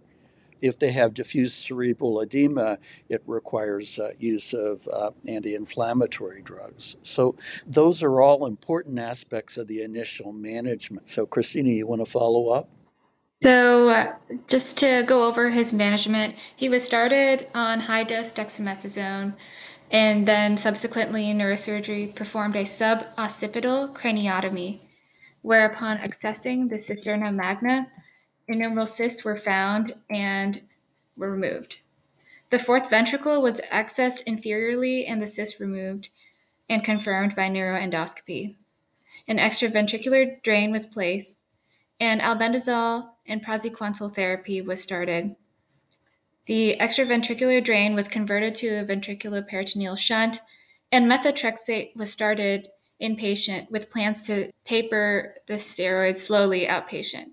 if 0.61 0.79
they 0.79 0.93
have 0.93 1.15
diffuse 1.15 1.55
cerebral 1.55 2.21
edema, 2.21 2.79
it 3.09 3.23
requires 3.27 3.99
uh, 3.99 4.11
use 4.19 4.53
of 4.55 4.87
uh, 4.89 5.11
anti 5.27 5.55
inflammatory 5.55 6.43
drugs. 6.43 6.97
So, 7.03 7.37
those 7.67 8.03
are 8.03 8.21
all 8.21 8.47
important 8.47 8.99
aspects 8.99 9.57
of 9.57 9.67
the 9.67 9.83
initial 9.83 10.33
management. 10.33 11.09
So, 11.09 11.27
Christina, 11.27 11.71
you 11.71 11.87
want 11.87 12.05
to 12.05 12.11
follow 12.11 12.51
up? 12.51 12.69
So, 13.43 13.89
uh, 13.89 14.15
just 14.49 14.79
to 14.79 15.05
go 15.07 15.27
over 15.27 15.51
his 15.51 15.73
management, 15.73 16.35
he 16.57 16.69
was 16.69 16.83
started 16.83 17.47
on 17.55 17.81
high 17.81 18.05
dose 18.05 18.33
dexamethasone 18.33 19.35
and 19.91 20.29
then 20.29 20.57
subsequently 20.57 21.31
in 21.31 21.39
neurosurgery 21.39 22.15
performed 22.15 22.57
a 22.57 22.65
suboccipital 22.65 23.95
craniotomy, 23.95 24.81
whereupon 25.43 25.99
accessing 25.99 26.69
the 26.69 26.77
cisterna 26.77 27.35
magna, 27.35 27.89
innumerable 28.49 28.89
cysts 28.89 29.25
were 29.25 29.37
found 29.37 29.95
and 30.11 30.63
were 31.17 31.31
removed. 31.31 31.79
The 32.51 32.59
fourth 32.59 32.89
ventricle 32.89 33.43
was 33.43 33.61
accessed 33.73 34.25
inferiorly 34.25 35.05
and 35.07 35.21
the 35.21 35.27
cyst 35.27 35.61
removed 35.61 36.09
and 36.69 36.83
confirmed 36.83 37.37
by 37.37 37.49
neuroendoscopy. 37.49 38.55
An 39.27 39.37
extraventricular 39.37 40.43
drain 40.43 40.73
was 40.73 40.87
placed, 40.87 41.39
and 42.01 42.21
albendazole 42.21 43.11
and 43.27 43.45
praziquantel 43.45 44.15
therapy 44.15 44.63
was 44.63 44.81
started. 44.81 45.37
The 46.47 46.77
extraventricular 46.81 47.63
drain 47.63 47.95
was 47.95 48.09
converted 48.09 48.55
to 48.57 48.69
a 48.69 48.85
ventriculoperitoneal 48.85 49.99
shunt, 49.99 50.41
and 50.91 51.11
methotrexate 51.11 51.95
was 51.95 52.11
started 52.11 52.69
inpatient 53.01 53.71
with 53.71 53.91
plans 53.91 54.23
to 54.27 54.51
taper 54.65 55.35
the 55.47 55.55
steroids 55.55 56.17
slowly 56.17 56.67
outpatient. 56.67 57.27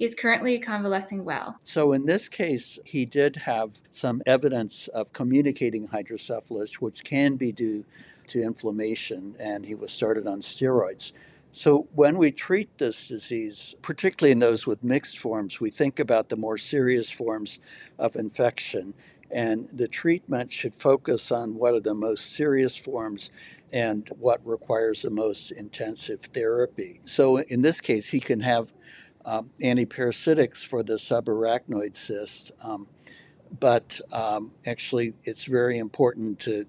He's 0.00 0.14
currently 0.14 0.58
convalescing 0.58 1.26
well. 1.26 1.58
So, 1.62 1.92
in 1.92 2.06
this 2.06 2.26
case, 2.26 2.78
he 2.86 3.04
did 3.04 3.36
have 3.36 3.82
some 3.90 4.22
evidence 4.24 4.88
of 4.88 5.12
communicating 5.12 5.88
hydrocephalus, 5.88 6.80
which 6.80 7.04
can 7.04 7.36
be 7.36 7.52
due 7.52 7.84
to 8.28 8.40
inflammation, 8.40 9.36
and 9.38 9.66
he 9.66 9.74
was 9.74 9.92
started 9.92 10.26
on 10.26 10.40
steroids. 10.40 11.12
So, 11.52 11.86
when 11.92 12.16
we 12.16 12.32
treat 12.32 12.78
this 12.78 13.08
disease, 13.08 13.76
particularly 13.82 14.32
in 14.32 14.38
those 14.38 14.66
with 14.66 14.82
mixed 14.82 15.18
forms, 15.18 15.60
we 15.60 15.68
think 15.68 16.00
about 16.00 16.30
the 16.30 16.36
more 16.36 16.56
serious 16.56 17.10
forms 17.10 17.60
of 17.98 18.16
infection. 18.16 18.94
And 19.30 19.68
the 19.70 19.86
treatment 19.86 20.50
should 20.50 20.74
focus 20.74 21.30
on 21.30 21.56
what 21.56 21.74
are 21.74 21.80
the 21.80 21.94
most 21.94 22.32
serious 22.32 22.74
forms 22.74 23.30
and 23.70 24.08
what 24.18 24.40
requires 24.46 25.02
the 25.02 25.10
most 25.10 25.50
intensive 25.50 26.22
therapy. 26.22 27.00
So, 27.04 27.36
in 27.36 27.60
this 27.60 27.82
case, 27.82 28.08
he 28.08 28.20
can 28.20 28.40
have 28.40 28.72
um, 29.24 29.50
antiparasitics 29.62 30.64
for 30.64 30.82
the 30.82 30.94
subarachnoid 30.94 31.96
cyst. 31.96 32.52
Um, 32.62 32.88
but 33.58 34.00
um, 34.12 34.52
actually, 34.66 35.14
it's 35.24 35.44
very 35.44 35.78
important 35.78 36.38
to 36.40 36.66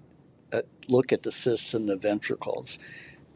uh, 0.52 0.62
look 0.88 1.12
at 1.12 1.22
the 1.22 1.32
cysts 1.32 1.74
in 1.74 1.86
the 1.86 1.96
ventricles. 1.96 2.78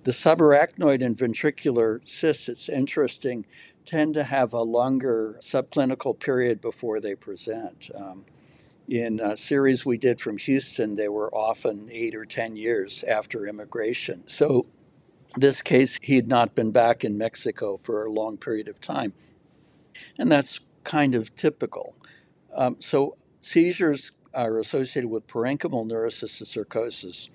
The 0.04 0.12
subarachnoid 0.12 1.04
and 1.04 1.16
ventricular 1.16 2.06
cysts, 2.06 2.48
it's 2.48 2.68
interesting, 2.68 3.46
tend 3.84 4.14
to 4.14 4.24
have 4.24 4.52
a 4.52 4.62
longer 4.62 5.36
subclinical 5.40 6.18
period 6.18 6.60
before 6.60 7.00
they 7.00 7.14
present. 7.14 7.90
Um, 7.94 8.24
In 8.88 9.20
a 9.20 9.36
series 9.36 9.84
we 9.86 9.98
did 9.98 10.20
from 10.20 10.38
Houston, 10.38 10.96
they 10.96 11.08
were 11.08 11.34
often 11.34 11.88
eight 11.90 12.14
or 12.14 12.24
10 12.24 12.56
years 12.56 13.04
after 13.04 13.46
immigration. 13.46 14.28
So, 14.28 14.66
this 15.36 15.62
case, 15.62 15.98
he 16.02 16.16
had 16.16 16.28
not 16.28 16.54
been 16.54 16.70
back 16.70 17.04
in 17.04 17.18
Mexico 17.18 17.76
for 17.76 18.04
a 18.04 18.10
long 18.10 18.36
period 18.36 18.68
of 18.68 18.80
time. 18.80 19.12
And 20.18 20.30
that's 20.30 20.60
kind 20.84 21.14
of 21.14 21.34
typical. 21.36 21.94
Um, 22.54 22.76
so, 22.80 23.16
seizures 23.40 24.12
are 24.34 24.58
associated 24.58 25.08
with 25.08 25.26
parenchymal 25.26 25.86
neurocysticercosis, 25.86 27.30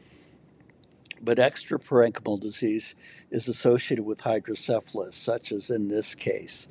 but 1.21 1.37
extraparenchymal 1.37 2.39
disease 2.39 2.95
is 3.29 3.47
associated 3.47 4.03
with 4.03 4.21
hydrocephalus, 4.21 5.15
such 5.15 5.51
as 5.51 5.69
in 5.69 5.87
this 5.87 6.15
case. 6.15 6.67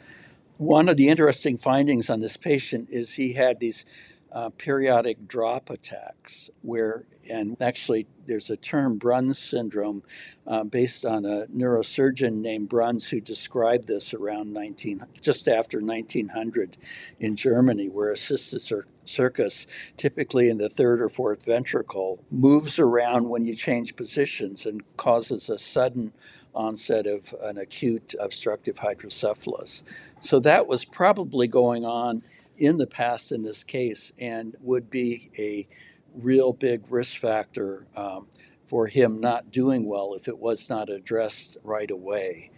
One 0.56 0.88
of 0.88 0.96
the 0.96 1.08
interesting 1.08 1.56
findings 1.56 2.10
on 2.10 2.20
this 2.20 2.36
patient 2.36 2.88
is 2.90 3.14
he 3.14 3.32
had 3.32 3.60
these 3.60 3.84
uh, 4.32 4.50
periodic 4.50 5.26
drop 5.26 5.70
attacks, 5.70 6.50
where, 6.62 7.04
and 7.28 7.56
actually 7.60 8.06
there's 8.26 8.50
a 8.50 8.56
term, 8.56 8.96
Bruns 8.96 9.38
syndrome, 9.38 10.02
uh, 10.46 10.64
based 10.64 11.04
on 11.04 11.24
a 11.24 11.46
neurosurgeon 11.46 12.34
named 12.34 12.68
Bruns 12.68 13.08
who 13.08 13.20
described 13.20 13.88
this 13.88 14.14
around 14.14 14.52
19, 14.52 15.04
just 15.20 15.48
after 15.48 15.80
1900 15.80 16.76
in 17.18 17.34
Germany, 17.34 17.88
where 17.88 18.10
a 18.10 18.14
cysticercus, 18.14 19.66
typically 19.96 20.48
in 20.48 20.58
the 20.58 20.68
third 20.68 21.02
or 21.02 21.08
fourth 21.08 21.44
ventricle, 21.44 22.22
moves 22.30 22.78
around 22.78 23.28
when 23.28 23.44
you 23.44 23.54
change 23.54 23.96
positions 23.96 24.64
and 24.64 24.82
causes 24.96 25.48
a 25.48 25.58
sudden 25.58 26.12
onset 26.54 27.06
of 27.06 27.34
an 27.42 27.58
acute 27.58 28.14
obstructive 28.20 28.78
hydrocephalus. 28.78 29.82
So 30.20 30.40
that 30.40 30.66
was 30.66 30.84
probably 30.84 31.48
going 31.48 31.84
on 31.84 32.22
in 32.60 32.76
the 32.76 32.86
past 32.86 33.32
in 33.32 33.42
this 33.42 33.64
case 33.64 34.12
and 34.18 34.54
would 34.60 34.90
be 34.90 35.30
a 35.38 35.66
real 36.14 36.52
big 36.52 36.84
risk 36.90 37.16
factor 37.16 37.86
um, 37.96 38.28
for 38.66 38.86
him 38.86 39.18
not 39.18 39.50
doing 39.50 39.86
well 39.86 40.14
if 40.14 40.28
it 40.28 40.38
was 40.38 40.68
not 40.68 40.90
addressed 40.90 41.56
right 41.64 41.90
away. 41.90 42.50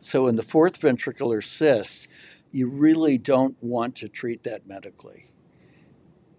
So, 0.00 0.26
in 0.26 0.36
the 0.36 0.42
fourth 0.42 0.80
ventricular 0.80 1.42
cyst, 1.42 2.08
you 2.50 2.68
really 2.68 3.18
don't 3.18 3.56
want 3.62 3.96
to 3.96 4.08
treat 4.08 4.42
that 4.44 4.66
medically. 4.66 5.26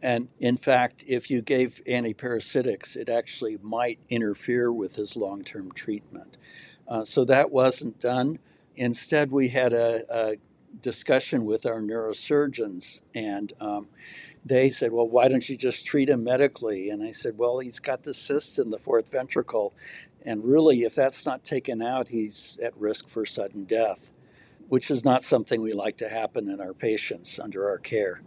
And 0.01 0.29
in 0.39 0.57
fact, 0.57 1.03
if 1.07 1.31
you 1.31 1.41
gave 1.41 1.81
antiparasitics, 1.87 2.95
it 2.95 3.09
actually 3.09 3.57
might 3.61 3.99
interfere 4.09 4.71
with 4.71 4.95
his 4.95 5.15
long 5.15 5.43
term 5.43 5.71
treatment. 5.71 6.37
Uh, 6.87 7.05
so 7.05 7.25
that 7.25 7.51
wasn't 7.51 7.99
done. 7.99 8.39
Instead, 8.75 9.31
we 9.31 9.49
had 9.49 9.73
a, 9.73 10.03
a 10.09 10.35
discussion 10.81 11.45
with 11.45 11.65
our 11.65 11.81
neurosurgeons, 11.81 13.01
and 13.13 13.53
um, 13.59 13.87
they 14.45 14.69
said, 14.69 14.91
Well, 14.91 15.07
why 15.07 15.27
don't 15.27 15.47
you 15.47 15.57
just 15.57 15.85
treat 15.85 16.09
him 16.09 16.23
medically? 16.23 16.89
And 16.89 17.03
I 17.03 17.11
said, 17.11 17.37
Well, 17.37 17.59
he's 17.59 17.79
got 17.79 18.03
the 18.03 18.13
cyst 18.13 18.59
in 18.59 18.69
the 18.69 18.77
fourth 18.77 19.11
ventricle, 19.11 19.73
and 20.23 20.43
really, 20.43 20.83
if 20.83 20.95
that's 20.95 21.25
not 21.25 21.43
taken 21.43 21.81
out, 21.81 22.09
he's 22.09 22.59
at 22.63 22.75
risk 22.77 23.09
for 23.09 23.25
sudden 23.25 23.65
death, 23.65 24.13
which 24.69 24.91
is 24.91 25.05
not 25.05 25.23
something 25.23 25.61
we 25.61 25.73
like 25.73 25.97
to 25.97 26.09
happen 26.09 26.49
in 26.49 26.61
our 26.61 26.73
patients 26.73 27.39
under 27.39 27.69
our 27.69 27.77
care. 27.77 28.21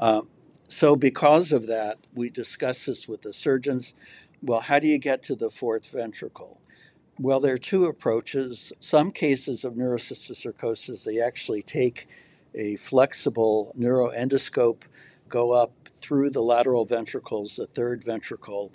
Um, 0.00 0.28
so, 0.68 0.96
because 0.96 1.52
of 1.52 1.66
that, 1.68 1.98
we 2.14 2.30
discussed 2.30 2.86
this 2.86 3.08
with 3.08 3.22
the 3.22 3.32
surgeons. 3.32 3.94
Well, 4.42 4.60
how 4.60 4.78
do 4.78 4.86
you 4.86 4.98
get 4.98 5.22
to 5.24 5.34
the 5.34 5.50
fourth 5.50 5.90
ventricle? 5.90 6.59
Well, 7.22 7.40
there 7.40 7.52
are 7.52 7.58
two 7.58 7.84
approaches. 7.84 8.72
Some 8.78 9.12
cases 9.12 9.62
of 9.62 9.74
neurocysticercosis, 9.74 11.04
they 11.04 11.20
actually 11.20 11.60
take 11.60 12.08
a 12.54 12.76
flexible 12.76 13.74
neuroendoscope, 13.78 14.84
go 15.28 15.52
up 15.52 15.70
through 15.84 16.30
the 16.30 16.40
lateral 16.40 16.86
ventricles, 16.86 17.56
the 17.56 17.66
third 17.66 18.02
ventricle, 18.02 18.72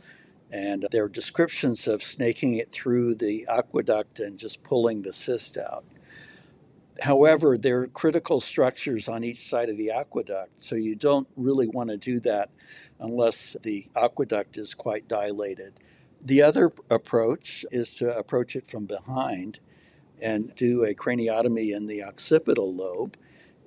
and 0.52 0.86
there 0.92 1.06
are 1.06 1.10
descriptions 1.10 1.88
of 1.88 2.04
snaking 2.04 2.54
it 2.54 2.72
through 2.72 3.16
the 3.16 3.48
aqueduct 3.50 4.20
and 4.20 4.38
just 4.38 4.62
pulling 4.62 5.02
the 5.02 5.12
cyst 5.12 5.58
out. 5.58 5.84
However, 7.02 7.58
there 7.58 7.80
are 7.80 7.88
critical 7.88 8.40
structures 8.40 9.10
on 9.10 9.24
each 9.24 9.50
side 9.50 9.70
of 9.70 9.78
the 9.78 9.90
aqueduct, 9.90 10.62
so 10.62 10.76
you 10.76 10.96
don't 10.96 11.28
really 11.36 11.68
want 11.68 11.90
to 11.90 11.98
do 11.98 12.20
that 12.20 12.52
unless 13.00 13.58
the 13.64 13.88
aqueduct 13.96 14.60
is 14.60 14.76
quite 14.76 15.08
dilated. 15.08 15.74
The 16.26 16.42
other 16.42 16.74
approach 16.90 17.68
is 17.72 17.96
to 17.98 18.18
approach 18.18 18.56
it 18.56 18.66
from 18.66 18.88
behind 18.88 19.60
and 20.20 20.56
do 20.56 20.84
a 20.84 20.96
craniotomy 20.96 21.72
in 21.72 21.86
the 21.86 22.04
occipital 22.04 22.74
lobe. 22.74 23.16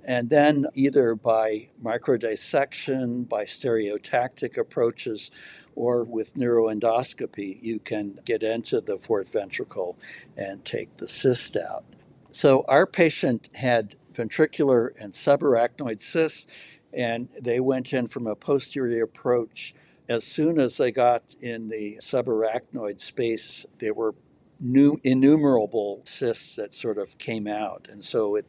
And 0.03 0.29
then, 0.29 0.66
either 0.75 1.14
by 1.14 1.68
microdissection, 1.81 3.29
by 3.29 3.44
stereotactic 3.44 4.59
approaches, 4.59 5.31
or 5.77 6.03
with 6.03 6.35
neuroendoscopy, 6.35 7.62
you 7.62 7.79
can 7.79 8.18
get 8.25 8.42
into 8.42 8.81
the 8.81 8.99
fourth 8.99 9.33
ventricle 9.33 9.97
and 10.37 10.64
take 10.64 10.97
the 10.97 11.07
cyst 11.07 11.57
out. 11.57 11.85
So, 12.29 12.64
our 12.66 12.87
patient 12.87 13.51
had 13.55 13.94
ventricular 14.12 14.90
and 14.99 15.12
subarachnoid 15.12 16.01
cysts, 16.01 16.49
and 16.92 17.29
they 17.40 17.61
went 17.61 17.92
in 17.92 18.09
from 18.09 18.27
a 18.27 18.35
posterior 18.35 19.05
approach 19.05 19.75
as 20.09 20.25
soon 20.25 20.59
as 20.59 20.77
they 20.77 20.90
got 20.90 21.35
in 21.40 21.68
the 21.68 21.99
subarachnoid 22.01 23.01
space, 23.01 23.66
there 23.79 23.94
were 23.94 24.14
new 24.61 24.99
innumerable 25.05 26.03
cysts 26.05 26.57
that 26.57 26.73
sort 26.73 26.99
of 26.99 27.18
came 27.18 27.47
out. 27.47 27.88
And 27.90 28.03
so 28.03 28.35
it, 28.37 28.47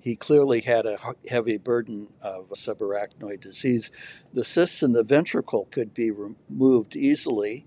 he 0.00 0.14
clearly 0.16 0.60
had 0.60 0.86
a 0.86 0.98
heavy 1.28 1.56
burden 1.56 2.08
of 2.20 2.50
subarachnoid 2.50 3.40
disease. 3.40 3.90
The 4.32 4.44
cysts 4.44 4.82
in 4.82 4.92
the 4.92 5.02
ventricle 5.02 5.66
could 5.70 5.94
be 5.94 6.10
removed 6.10 6.94
easily. 6.94 7.66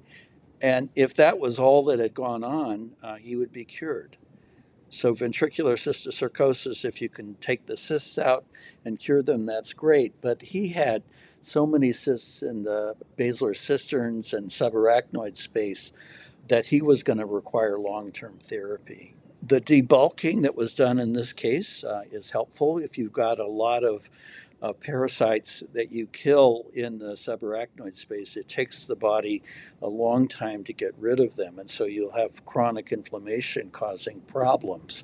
And 0.62 0.90
if 0.96 1.16
that 1.16 1.40
was 1.40 1.58
all 1.58 1.84
that 1.86 2.00
had 2.00 2.14
gone 2.14 2.44
on, 2.44 2.92
uh, 3.02 3.16
he 3.16 3.36
would 3.36 3.52
be 3.52 3.66
cured. 3.66 4.18
So, 4.90 5.14
ventricular 5.14 5.76
cysticercosis, 5.76 6.84
if 6.84 7.02
you 7.02 7.08
can 7.08 7.36
take 7.36 7.66
the 7.66 7.78
cysts 7.78 8.20
out 8.20 8.46
and 8.84 9.00
cure 9.00 9.24
them, 9.24 9.46
that's 9.46 9.74
great. 9.74 10.22
But 10.22 10.42
he 10.42 10.68
had 10.70 11.04
so 11.42 11.66
many 11.66 11.92
cysts 11.92 12.44
in 12.44 12.64
the 12.64 12.96
basilar 13.18 13.54
cisterns 13.54 14.34
and 14.34 14.50
subarachnoid 14.50 15.36
space 15.36 15.92
that 16.48 16.68
he 16.68 16.82
was 16.82 17.04
going 17.04 17.20
to 17.20 17.26
require 17.26 17.78
long 17.78 18.12
term 18.12 18.38
therapy. 18.40 19.16
The 19.42 19.60
debulking 19.60 20.44
that 20.44 20.56
was 20.56 20.76
done 20.76 21.00
in 21.00 21.14
this 21.14 21.34
case 21.34 21.84
uh, 21.84 22.04
is 22.12 22.32
helpful 22.32 22.78
if 22.78 22.98
you've 22.98 23.14
got 23.14 23.40
a 23.40 23.48
lot 23.48 23.84
of 23.84 24.08
uh, 24.62 24.74
parasites 24.74 25.64
that 25.74 25.92
you 25.92 26.06
kill 26.08 26.68
in 26.74 27.00
the 27.00 27.14
subarachnoid 27.14 27.96
space. 27.96 28.38
It 28.38 28.48
takes 28.48 28.86
the 28.86 28.96
body 28.96 29.42
a 29.82 29.88
long 29.88 30.28
time 30.28 30.64
to 30.66 30.74
get 30.74 30.94
rid 31.00 31.20
of 31.20 31.36
them, 31.36 31.58
and 31.58 31.68
so 31.68 31.86
you'll 31.86 32.12
have 32.12 32.46
chronic 32.46 32.92
inflammation 32.92 33.72
causing 33.72 34.22
problems. 34.22 35.04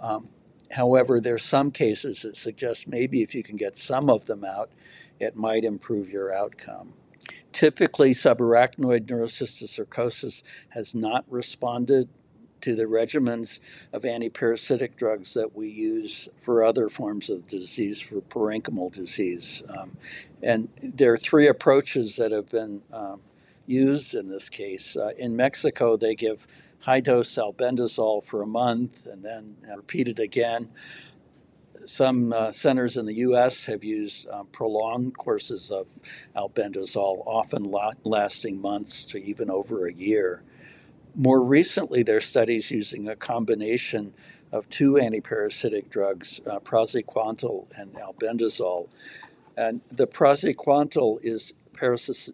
Um, 0.00 0.28
however, 0.74 1.20
there 1.20 1.34
are 1.34 1.38
some 1.38 1.70
cases 1.70 2.22
that 2.22 2.36
suggest 2.36 2.88
maybe 2.88 3.22
if 3.22 3.34
you 3.34 3.42
can 3.42 3.56
get 3.56 3.76
some 3.76 4.10
of 4.10 4.26
them 4.26 4.44
out, 4.44 4.70
it 5.18 5.36
might 5.36 5.64
improve 5.64 6.10
your 6.10 6.34
outcome. 6.34 6.94
Typically, 7.52 8.10
subarachnoid 8.10 9.06
neurocysticercosis 9.06 10.42
has 10.70 10.94
not 10.94 11.24
responded 11.28 12.08
to 12.60 12.74
the 12.74 12.84
regimens 12.84 13.60
of 13.92 14.02
antiparasitic 14.02 14.96
drugs 14.96 15.34
that 15.34 15.54
we 15.54 15.68
use 15.68 16.28
for 16.38 16.64
other 16.64 16.88
forms 16.88 17.28
of 17.28 17.46
disease, 17.46 18.00
for 18.00 18.22
parenchymal 18.22 18.90
disease. 18.90 19.62
Um, 19.68 19.96
and 20.42 20.68
there 20.82 21.12
are 21.12 21.18
three 21.18 21.46
approaches 21.46 22.16
that 22.16 22.32
have 22.32 22.48
been 22.48 22.82
um, 22.90 23.20
used 23.66 24.14
in 24.14 24.28
this 24.28 24.48
case. 24.48 24.96
Uh, 24.96 25.10
in 25.18 25.36
Mexico, 25.36 25.96
they 25.96 26.14
give 26.14 26.46
high 26.84 27.00
dose 27.00 27.34
albendazole 27.36 28.24
for 28.24 28.42
a 28.42 28.46
month 28.46 29.06
and 29.06 29.24
then 29.24 29.56
repeat 29.76 30.08
it 30.08 30.20
again 30.20 30.68
some 31.86 32.32
uh, 32.32 32.50
centers 32.52 32.96
in 32.96 33.06
the 33.06 33.14
U.S. 33.16 33.66
have 33.66 33.84
used 33.84 34.28
um, 34.30 34.46
prolonged 34.48 35.16
courses 35.16 35.70
of 35.70 35.86
albendazole, 36.36 37.22
often 37.26 37.64
la- 37.64 37.92
lasting 38.04 38.60
months 38.60 39.04
to 39.06 39.22
even 39.22 39.50
over 39.50 39.86
a 39.86 39.92
year. 39.92 40.42
More 41.14 41.42
recently, 41.42 42.02
there 42.02 42.16
are 42.16 42.20
studies 42.22 42.70
using 42.70 43.08
a 43.08 43.16
combination 43.16 44.14
of 44.52 44.68
two 44.68 44.94
antiparasitic 44.94 45.90
drugs, 45.90 46.40
uh, 46.50 46.60
praziquantel 46.60 47.66
and 47.78 47.94
albendazole. 47.94 48.88
And 49.56 49.80
the 49.90 50.06
praziquantel 50.06 51.18
is 51.22 51.54
parasit- 51.74 52.32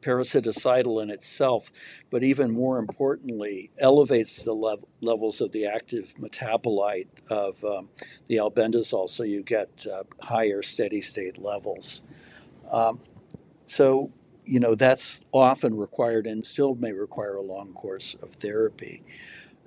parasiticidal 0.00 1.02
in 1.02 1.10
itself, 1.10 1.70
but 2.10 2.22
even 2.22 2.50
more 2.50 2.78
importantly, 2.78 3.70
elevates 3.78 4.44
the 4.44 4.52
lev- 4.52 4.84
levels 5.00 5.40
of 5.40 5.52
the 5.52 5.66
active 5.66 6.14
metabolite 6.20 7.08
of 7.28 7.64
um, 7.64 7.88
the 8.28 8.36
albendazole, 8.36 9.08
so 9.08 9.22
you 9.22 9.42
get 9.42 9.86
uh, 9.92 10.04
higher 10.22 10.62
steady 10.62 11.00
state 11.00 11.38
levels. 11.38 12.02
Um, 12.70 13.00
so, 13.64 14.10
you 14.44 14.60
know, 14.60 14.74
that's 14.74 15.20
often 15.32 15.76
required 15.76 16.26
and 16.26 16.44
still 16.46 16.74
may 16.74 16.92
require 16.92 17.36
a 17.36 17.42
long 17.42 17.72
course 17.72 18.14
of 18.22 18.30
therapy. 18.30 19.02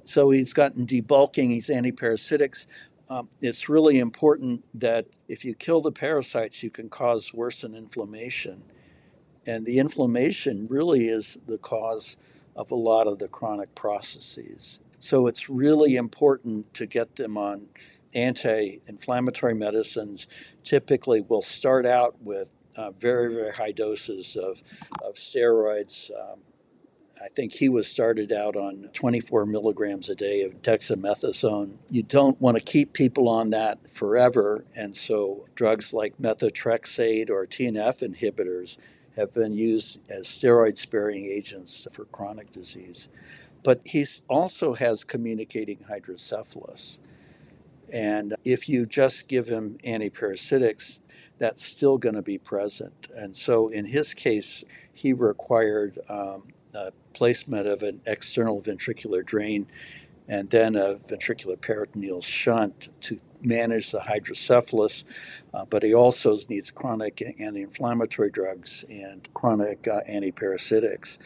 So 0.04 0.30
he's 0.32 0.54
gotten 0.54 0.86
debulking, 0.86 1.52
he's 1.52 1.68
antiparasitics. 1.68 2.66
Um, 3.10 3.30
it's 3.42 3.70
really 3.70 4.00
important 4.00 4.64
that 4.76 5.08
if 5.28 5.44
you 5.44 5.54
kill 5.56 5.82
the 5.82 5.92
parasites, 5.92 6.64
you 6.64 6.70
can 6.70 6.90
cause 6.90 7.34
worsen 7.34 7.76
inflammation 7.76 8.64
And 9.50 9.66
the 9.66 9.80
inflammation 9.80 10.68
really 10.70 11.08
is 11.08 11.40
the 11.48 11.58
cause 11.58 12.18
of 12.56 12.70
a 12.70 12.76
lot 12.76 13.08
of 13.08 13.18
the 13.18 13.28
chronic 13.28 13.74
processes. 13.74 14.80
So 15.00 15.26
it's 15.26 15.50
really 15.50 15.96
important 15.96 16.72
to 16.76 16.86
get 16.86 17.16
them 17.16 17.36
on 17.36 17.66
anti 18.14 18.80
inflammatory 18.86 19.56
medicines. 19.56 20.28
Typically, 20.64 21.22
we'll 21.22 21.42
start 21.42 21.88
out 21.88 22.22
with 22.22 22.52
uh, 22.76 22.92
very, 22.92 23.34
very 23.34 23.52
high 23.52 23.72
doses 23.72 24.36
of, 24.36 24.62
of 25.04 25.16
steroids. 25.16 26.12
Um, 26.12 26.42
I 27.20 27.30
think 27.30 27.54
he 27.54 27.70
was 27.70 27.88
started 27.88 28.32
out 28.32 28.56
on 28.56 28.90
24 28.94 29.48
milligrams 29.48 30.10
a 30.10 30.16
day 30.16 30.44
of 30.44 30.62
dexamethasone. 30.62 31.78
You 31.90 32.04
don't 32.04 32.40
want 32.40 32.58
to 32.58 32.64
keep 32.64 32.94
people 32.94 33.28
on 33.28 33.50
that 33.50 33.90
forever, 33.90 34.64
and 34.76 34.96
so 34.96 35.48
drugs 35.56 35.92
like 35.92 36.14
methotrexate 36.22 37.32
or 37.32 37.48
TNF 37.48 38.08
inhibitors 38.08 38.78
have 39.20 39.34
been 39.34 39.54
used 39.54 40.00
as 40.10 40.28
steroid 40.28 40.78
sparing 40.78 41.26
agents 41.26 41.88
for 41.92 42.06
chronic 42.06 42.52
disease. 42.52 43.10
But 43.64 43.82
he 43.86 44.06
also 44.28 44.74
has 44.74 45.04
communicating 45.04 45.86
hydrocephalus. 45.88 47.00
And 47.92 48.36
if 48.46 48.70
you 48.70 48.86
just 48.86 49.28
give 49.28 49.48
him 49.48 49.78
antiparasitics, 49.86 51.02
that's 51.38 51.64
still 51.64 51.98
going 51.98 52.16
to 52.16 52.22
be 52.22 52.38
present. 52.38 53.08
And 53.16 53.36
so 53.36 53.70
in 53.70 53.86
his 53.86 54.14
case, 54.14 54.64
he 54.94 55.14
required 55.14 56.00
um, 56.08 56.44
placement 57.14 57.68
of 57.68 57.84
an 57.84 58.02
external 58.06 58.62
ventricular 58.62 59.26
drain 59.26 59.68
and 60.28 60.50
then 60.50 60.76
a 60.76 60.96
ventricular 60.96 61.60
peritoneal 61.60 62.22
shunt 62.22 62.88
to 63.02 63.20
manage 63.42 63.92
the 63.92 64.02
hydrocephalus. 64.02 65.06
Uh, 65.54 65.66
but 65.66 65.84
he 65.84 65.94
also 65.94 66.38
needs 66.50 66.72
chronic 66.72 67.22
anti 67.40 67.62
inflammatory 67.62 68.30
drugs 68.30 68.86
and 68.90 69.28
chronic 69.34 69.88
uh, 69.88 70.02
antiparasitics. 70.10 71.18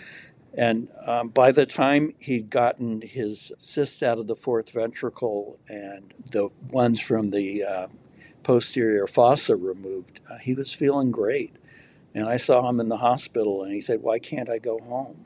And 0.56 0.89
um, 1.06 1.30
by 1.30 1.52
the 1.52 1.65
time 1.65 2.13
he'd 2.19 2.49
gotten 2.49 3.02
his 3.02 3.52
cysts 3.58 4.04
out 4.04 4.19
of 4.19 4.28
the 4.28 4.36
fourth 4.36 4.71
ventricle 4.71 5.58
and 5.67 6.13
the 6.32 6.49
ones 6.69 6.99
from 6.99 7.30
the 7.30 7.63
uh, 7.63 7.88
posterior 8.43 9.08
fossa 9.08 9.56
removed, 9.56 10.21
uh, 10.30 10.38
he 10.38 10.54
was 10.54 10.71
feeling 10.71 11.10
great. 11.12 11.56
And 12.13 12.30
I 12.30 12.38
saw 12.38 12.69
him 12.69 12.80
in 12.80 12.89
the 12.89 12.97
hospital 12.97 13.63
and 13.63 13.73
he 13.73 13.82
said, 13.82 14.02
Why 14.02 14.19
can't 14.19 14.49
I 14.49 14.60
go 14.60 14.78
home? 14.80 15.26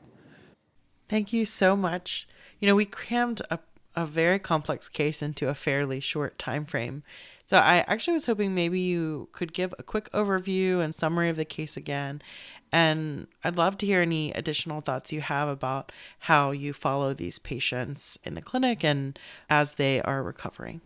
Thank 1.08 1.32
you 1.32 1.44
so 1.44 1.76
much. 1.76 2.26
You 2.58 2.66
know, 2.66 2.74
we 2.74 2.86
crammed 2.86 3.42
a, 3.50 3.58
a 3.98 4.06
very 4.06 4.38
complex 4.38 4.88
case 4.88 5.22
into 5.22 5.48
a 5.48 5.54
fairly 5.54 5.98
short 5.98 6.38
time 6.38 6.64
frame. 6.64 7.02
So 7.44 7.58
I 7.58 7.78
actually 7.88 8.14
was 8.14 8.26
hoping 8.26 8.54
maybe 8.54 8.78
you 8.78 9.28
could 9.32 9.52
give 9.52 9.74
a 9.76 9.82
quick 9.82 10.08
overview 10.12 10.80
and 10.80 10.94
summary 10.94 11.30
of 11.30 11.36
the 11.36 11.44
case 11.44 11.76
again. 11.76 12.22
And 12.70 13.26
I'd 13.42 13.56
love 13.56 13.76
to 13.78 13.86
hear 13.86 14.02
any 14.02 14.30
additional 14.32 14.80
thoughts 14.80 15.12
you 15.12 15.20
have 15.22 15.48
about 15.48 15.90
how 16.20 16.52
you 16.52 16.72
follow 16.72 17.12
these 17.12 17.40
patients 17.40 18.18
in 18.22 18.34
the 18.34 18.42
clinic 18.42 18.84
and 18.84 19.18
as 19.50 19.74
they 19.74 20.00
are 20.02 20.22
recovering. 20.22 20.80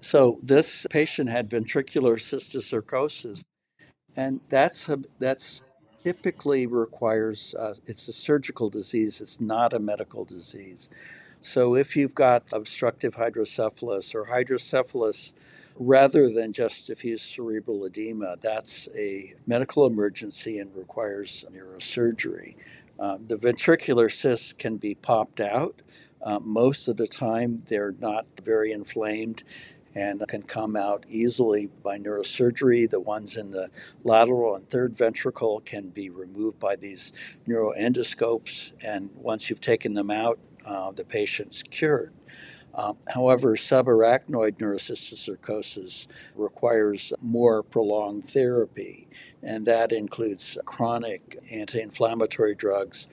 So 0.00 0.38
this 0.42 0.86
patient 0.88 1.28
had 1.28 1.50
ventricular 1.50 2.16
cysticercosis, 2.16 3.42
and 4.16 4.40
that's 4.48 4.88
a, 4.88 4.98
that's 5.18 5.62
typically 6.04 6.66
requires 6.66 7.54
uh, 7.58 7.74
it's 7.86 8.06
a 8.08 8.12
surgical 8.12 8.70
disease. 8.70 9.20
It's 9.20 9.40
not 9.40 9.72
a 9.72 9.78
medical 9.78 10.24
disease. 10.24 10.90
So 11.44 11.74
if 11.74 11.94
you've 11.94 12.14
got 12.14 12.44
obstructive 12.52 13.16
hydrocephalus 13.16 14.14
or 14.14 14.24
hydrocephalus 14.24 15.34
rather 15.78 16.32
than 16.32 16.52
just 16.52 16.86
diffuse 16.86 17.20
cerebral 17.20 17.84
edema, 17.84 18.36
that's 18.40 18.88
a 18.94 19.34
medical 19.46 19.86
emergency 19.86 20.58
and 20.58 20.74
requires 20.74 21.44
neurosurgery. 21.52 22.56
Um, 22.98 23.26
the 23.26 23.36
ventricular 23.36 24.10
cysts 24.10 24.54
can 24.54 24.78
be 24.78 24.94
popped 24.94 25.40
out. 25.40 25.82
Uh, 26.22 26.38
most 26.40 26.88
of 26.88 26.96
the 26.96 27.06
time, 27.06 27.58
they're 27.66 27.94
not 28.00 28.24
very 28.42 28.72
inflamed 28.72 29.44
and 29.94 30.26
can 30.26 30.42
come 30.42 30.76
out 30.76 31.04
easily 31.08 31.70
by 31.82 31.98
neurosurgery. 31.98 32.88
The 32.88 33.00
ones 33.00 33.36
in 33.36 33.50
the 33.50 33.68
lateral 34.02 34.56
and 34.56 34.68
third 34.68 34.96
ventricle 34.96 35.60
can 35.60 35.90
be 35.90 36.10
removed 36.10 36.58
by 36.58 36.76
these 36.76 37.12
neuroendoscopes, 37.46 38.72
and 38.82 39.10
once 39.14 39.50
you've 39.50 39.60
taken 39.60 39.94
them 39.94 40.10
out, 40.10 40.38
uh, 40.66 40.90
the 40.92 41.04
patient's 41.04 41.62
cured. 41.62 42.12
Um, 42.74 42.96
however, 43.12 43.54
subarachnoid 43.54 44.58
neurocysticercosis 44.58 46.08
requires 46.34 47.12
more 47.22 47.62
prolonged 47.62 48.26
therapy, 48.26 49.06
and 49.42 49.64
that 49.66 49.92
includes 49.92 50.58
chronic 50.64 51.38
anti 51.50 51.80
inflammatory 51.80 52.54
drugs, 52.56 53.06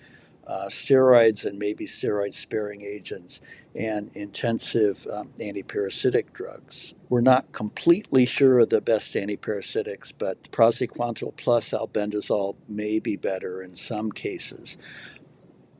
uh, 0.47 0.65
steroids, 0.65 1.45
and 1.45 1.59
maybe 1.59 1.85
steroid 1.85 2.33
sparing 2.33 2.81
agents, 2.81 3.39
and 3.75 4.09
intensive 4.15 5.05
um, 5.13 5.29
antiparasitic 5.39 6.33
drugs. 6.33 6.95
We're 7.07 7.21
not 7.21 7.51
completely 7.51 8.25
sure 8.25 8.59
of 8.59 8.69
the 8.69 8.81
best 8.81 9.13
antiparasitics, 9.13 10.11
but 10.17 10.51
praziquantel 10.51 11.35
plus 11.37 11.69
albendazole 11.69 12.55
may 12.67 12.99
be 12.99 13.15
better 13.15 13.61
in 13.61 13.75
some 13.75 14.11
cases 14.11 14.79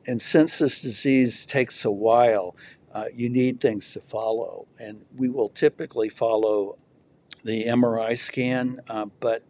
and 0.06 0.20
since 0.20 0.58
this 0.58 0.82
disease 0.82 1.46
takes 1.46 1.84
a 1.84 1.90
while, 1.90 2.56
uh, 2.92 3.04
you 3.14 3.28
need 3.28 3.60
things 3.60 3.92
to 3.92 4.00
follow. 4.00 4.66
And 4.78 5.04
we 5.16 5.28
will 5.28 5.48
typically 5.48 6.08
follow 6.08 6.78
the 7.44 7.64
MRI 7.64 8.16
scan, 8.18 8.80
uh, 8.88 9.06
but 9.20 9.42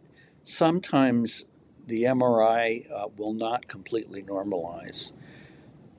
sometimes 0.43 1.45
the 1.85 2.03
MRI 2.03 2.89
uh, 2.91 3.07
will 3.17 3.33
not 3.33 3.67
completely 3.67 4.23
normalize. 4.23 5.11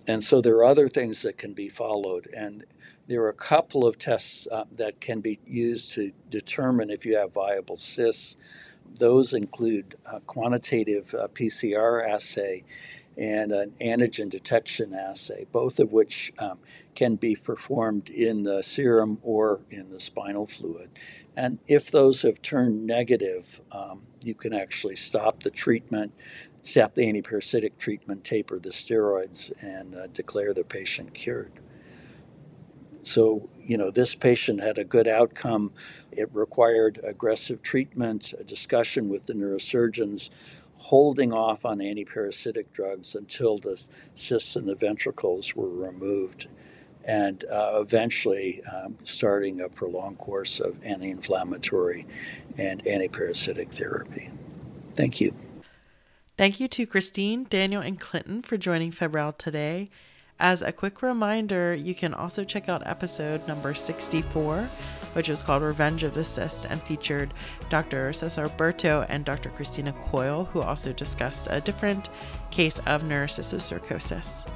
And 0.06 0.22
so 0.22 0.40
there 0.40 0.56
are 0.56 0.64
other 0.64 0.88
things 0.88 1.22
that 1.22 1.36
can 1.36 1.52
be 1.52 1.68
followed. 1.68 2.28
And 2.34 2.64
there 3.06 3.22
are 3.22 3.28
a 3.28 3.34
couple 3.34 3.86
of 3.86 3.98
tests 3.98 4.48
uh, 4.50 4.64
that 4.72 5.00
can 5.00 5.20
be 5.20 5.38
used 5.46 5.94
to 5.94 6.12
determine 6.30 6.90
if 6.90 7.04
you 7.04 7.16
have 7.16 7.32
viable 7.34 7.76
cysts. 7.76 8.36
Those 8.98 9.34
include 9.34 9.96
quantitative 10.26 11.14
uh, 11.14 11.28
PCR 11.28 12.08
assay 12.08 12.64
and 13.16 13.52
an 13.52 13.74
antigen 13.80 14.28
detection 14.28 14.92
assay, 14.92 15.46
both 15.52 15.78
of 15.78 15.92
which 15.92 16.32
um, 16.38 16.58
can 16.94 17.16
be 17.16 17.36
performed 17.36 18.08
in 18.10 18.42
the 18.42 18.62
serum 18.62 19.18
or 19.22 19.60
in 19.70 19.90
the 19.90 20.00
spinal 20.00 20.46
fluid. 20.46 20.90
And 21.36 21.58
if 21.66 21.90
those 21.90 22.22
have 22.22 22.42
turned 22.42 22.86
negative, 22.86 23.60
um, 23.72 24.02
you 24.24 24.34
can 24.34 24.52
actually 24.52 24.96
stop 24.96 25.42
the 25.42 25.50
treatment, 25.50 26.12
stop 26.62 26.94
the 26.94 27.02
antiparasitic 27.02 27.78
treatment, 27.78 28.24
taper 28.24 28.58
the 28.58 28.70
steroids, 28.70 29.52
and 29.60 29.94
uh, 29.94 30.06
declare 30.08 30.54
the 30.54 30.64
patient 30.64 31.14
cured. 31.14 31.52
So, 33.02 33.50
you 33.62 33.76
know, 33.76 33.90
this 33.90 34.14
patient 34.14 34.62
had 34.62 34.78
a 34.78 34.84
good 34.84 35.06
outcome. 35.06 35.72
It 36.10 36.30
required 36.32 37.00
aggressive 37.04 37.60
treatment, 37.60 38.32
a 38.38 38.44
discussion 38.44 39.10
with 39.10 39.26
the 39.26 39.34
neurosurgeons 39.34 40.30
holding 40.84 41.32
off 41.32 41.64
on 41.64 41.78
antiparasitic 41.78 42.70
drugs 42.72 43.14
until 43.14 43.56
the 43.56 43.74
cysts 44.14 44.54
in 44.54 44.66
the 44.66 44.74
ventricles 44.74 45.56
were 45.56 45.68
removed, 45.68 46.46
and 47.04 47.42
uh, 47.46 47.80
eventually 47.80 48.62
um, 48.64 48.94
starting 49.02 49.62
a 49.62 49.68
prolonged 49.68 50.18
course 50.18 50.60
of 50.60 50.76
anti 50.84 51.08
inflammatory 51.08 52.06
and 52.58 52.84
antiparasitic 52.84 53.70
therapy. 53.70 54.30
Thank 54.94 55.22
you. 55.22 55.34
Thank 56.36 56.60
you 56.60 56.68
to 56.68 56.86
Christine, 56.86 57.46
Daniel, 57.48 57.80
and 57.80 57.98
Clinton 57.98 58.42
for 58.42 58.58
joining 58.58 58.92
Febrile 58.92 59.32
today. 59.32 59.88
As 60.44 60.60
a 60.60 60.72
quick 60.72 61.00
reminder, 61.00 61.74
you 61.74 61.94
can 61.94 62.12
also 62.12 62.44
check 62.44 62.68
out 62.68 62.86
episode 62.86 63.48
number 63.48 63.72
64, 63.72 64.68
which 65.14 65.30
was 65.30 65.42
called 65.42 65.62
Revenge 65.62 66.02
of 66.02 66.12
the 66.12 66.22
Cyst 66.22 66.66
and 66.66 66.82
featured 66.82 67.32
Dr. 67.70 68.12
Cesar 68.12 68.48
Berto 68.48 69.06
and 69.08 69.24
Dr. 69.24 69.48
Christina 69.48 69.94
Coyle, 69.94 70.44
who 70.44 70.60
also 70.60 70.92
discussed 70.92 71.48
a 71.50 71.62
different 71.62 72.10
case 72.50 72.78
of 72.84 73.04
neurocysticercosis. 73.04 74.46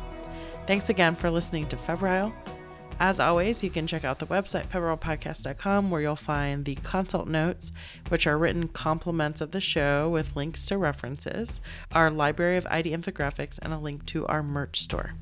Thanks 0.66 0.90
again 0.90 1.16
for 1.16 1.31
listening 1.31 1.66
to 1.68 1.79
Febrile. 1.79 2.35
As 3.00 3.20
always, 3.20 3.62
you 3.62 3.70
can 3.70 3.87
check 3.87 4.04
out 4.04 4.18
the 4.18 4.26
website 4.26 4.66
febrilepodcast.com 4.68 5.90
where 5.90 6.00
you'll 6.00 6.16
find 6.16 6.64
the 6.64 6.74
consult 6.76 7.28
notes, 7.28 7.70
which 8.08 8.26
are 8.26 8.37
written 8.37 8.68
complements 8.68 9.40
of 9.40 9.52
the 9.52 9.61
show 9.61 10.08
with 10.08 10.34
links 10.34 10.66
to 10.66 10.78
references, 10.78 11.61
our 11.92 12.11
library 12.11 12.56
of 12.56 12.66
ID 12.68 12.90
infographics, 12.90 13.58
and 13.62 13.72
a 13.72 13.78
link 13.78 14.04
to 14.06 14.26
our 14.26 14.42
merch 14.42 14.80
store. 14.80 15.12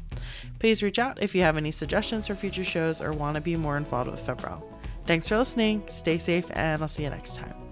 Please 0.58 0.82
reach 0.82 0.98
out 0.98 1.22
if 1.22 1.34
you 1.34 1.42
have 1.42 1.58
any 1.58 1.70
suggestions 1.70 2.26
for 2.26 2.34
future 2.34 2.64
shows 2.64 3.02
or 3.02 3.12
want 3.12 3.34
to 3.34 3.42
be 3.42 3.56
more 3.56 3.76
involved 3.76 4.10
with 4.10 4.20
Febrile. 4.20 4.66
Thanks 5.04 5.28
for 5.28 5.36
listening, 5.36 5.82
stay 5.88 6.16
safe, 6.16 6.46
and 6.50 6.80
I'll 6.80 6.88
see 6.88 7.02
you 7.02 7.10
next 7.10 7.36
time. 7.36 7.65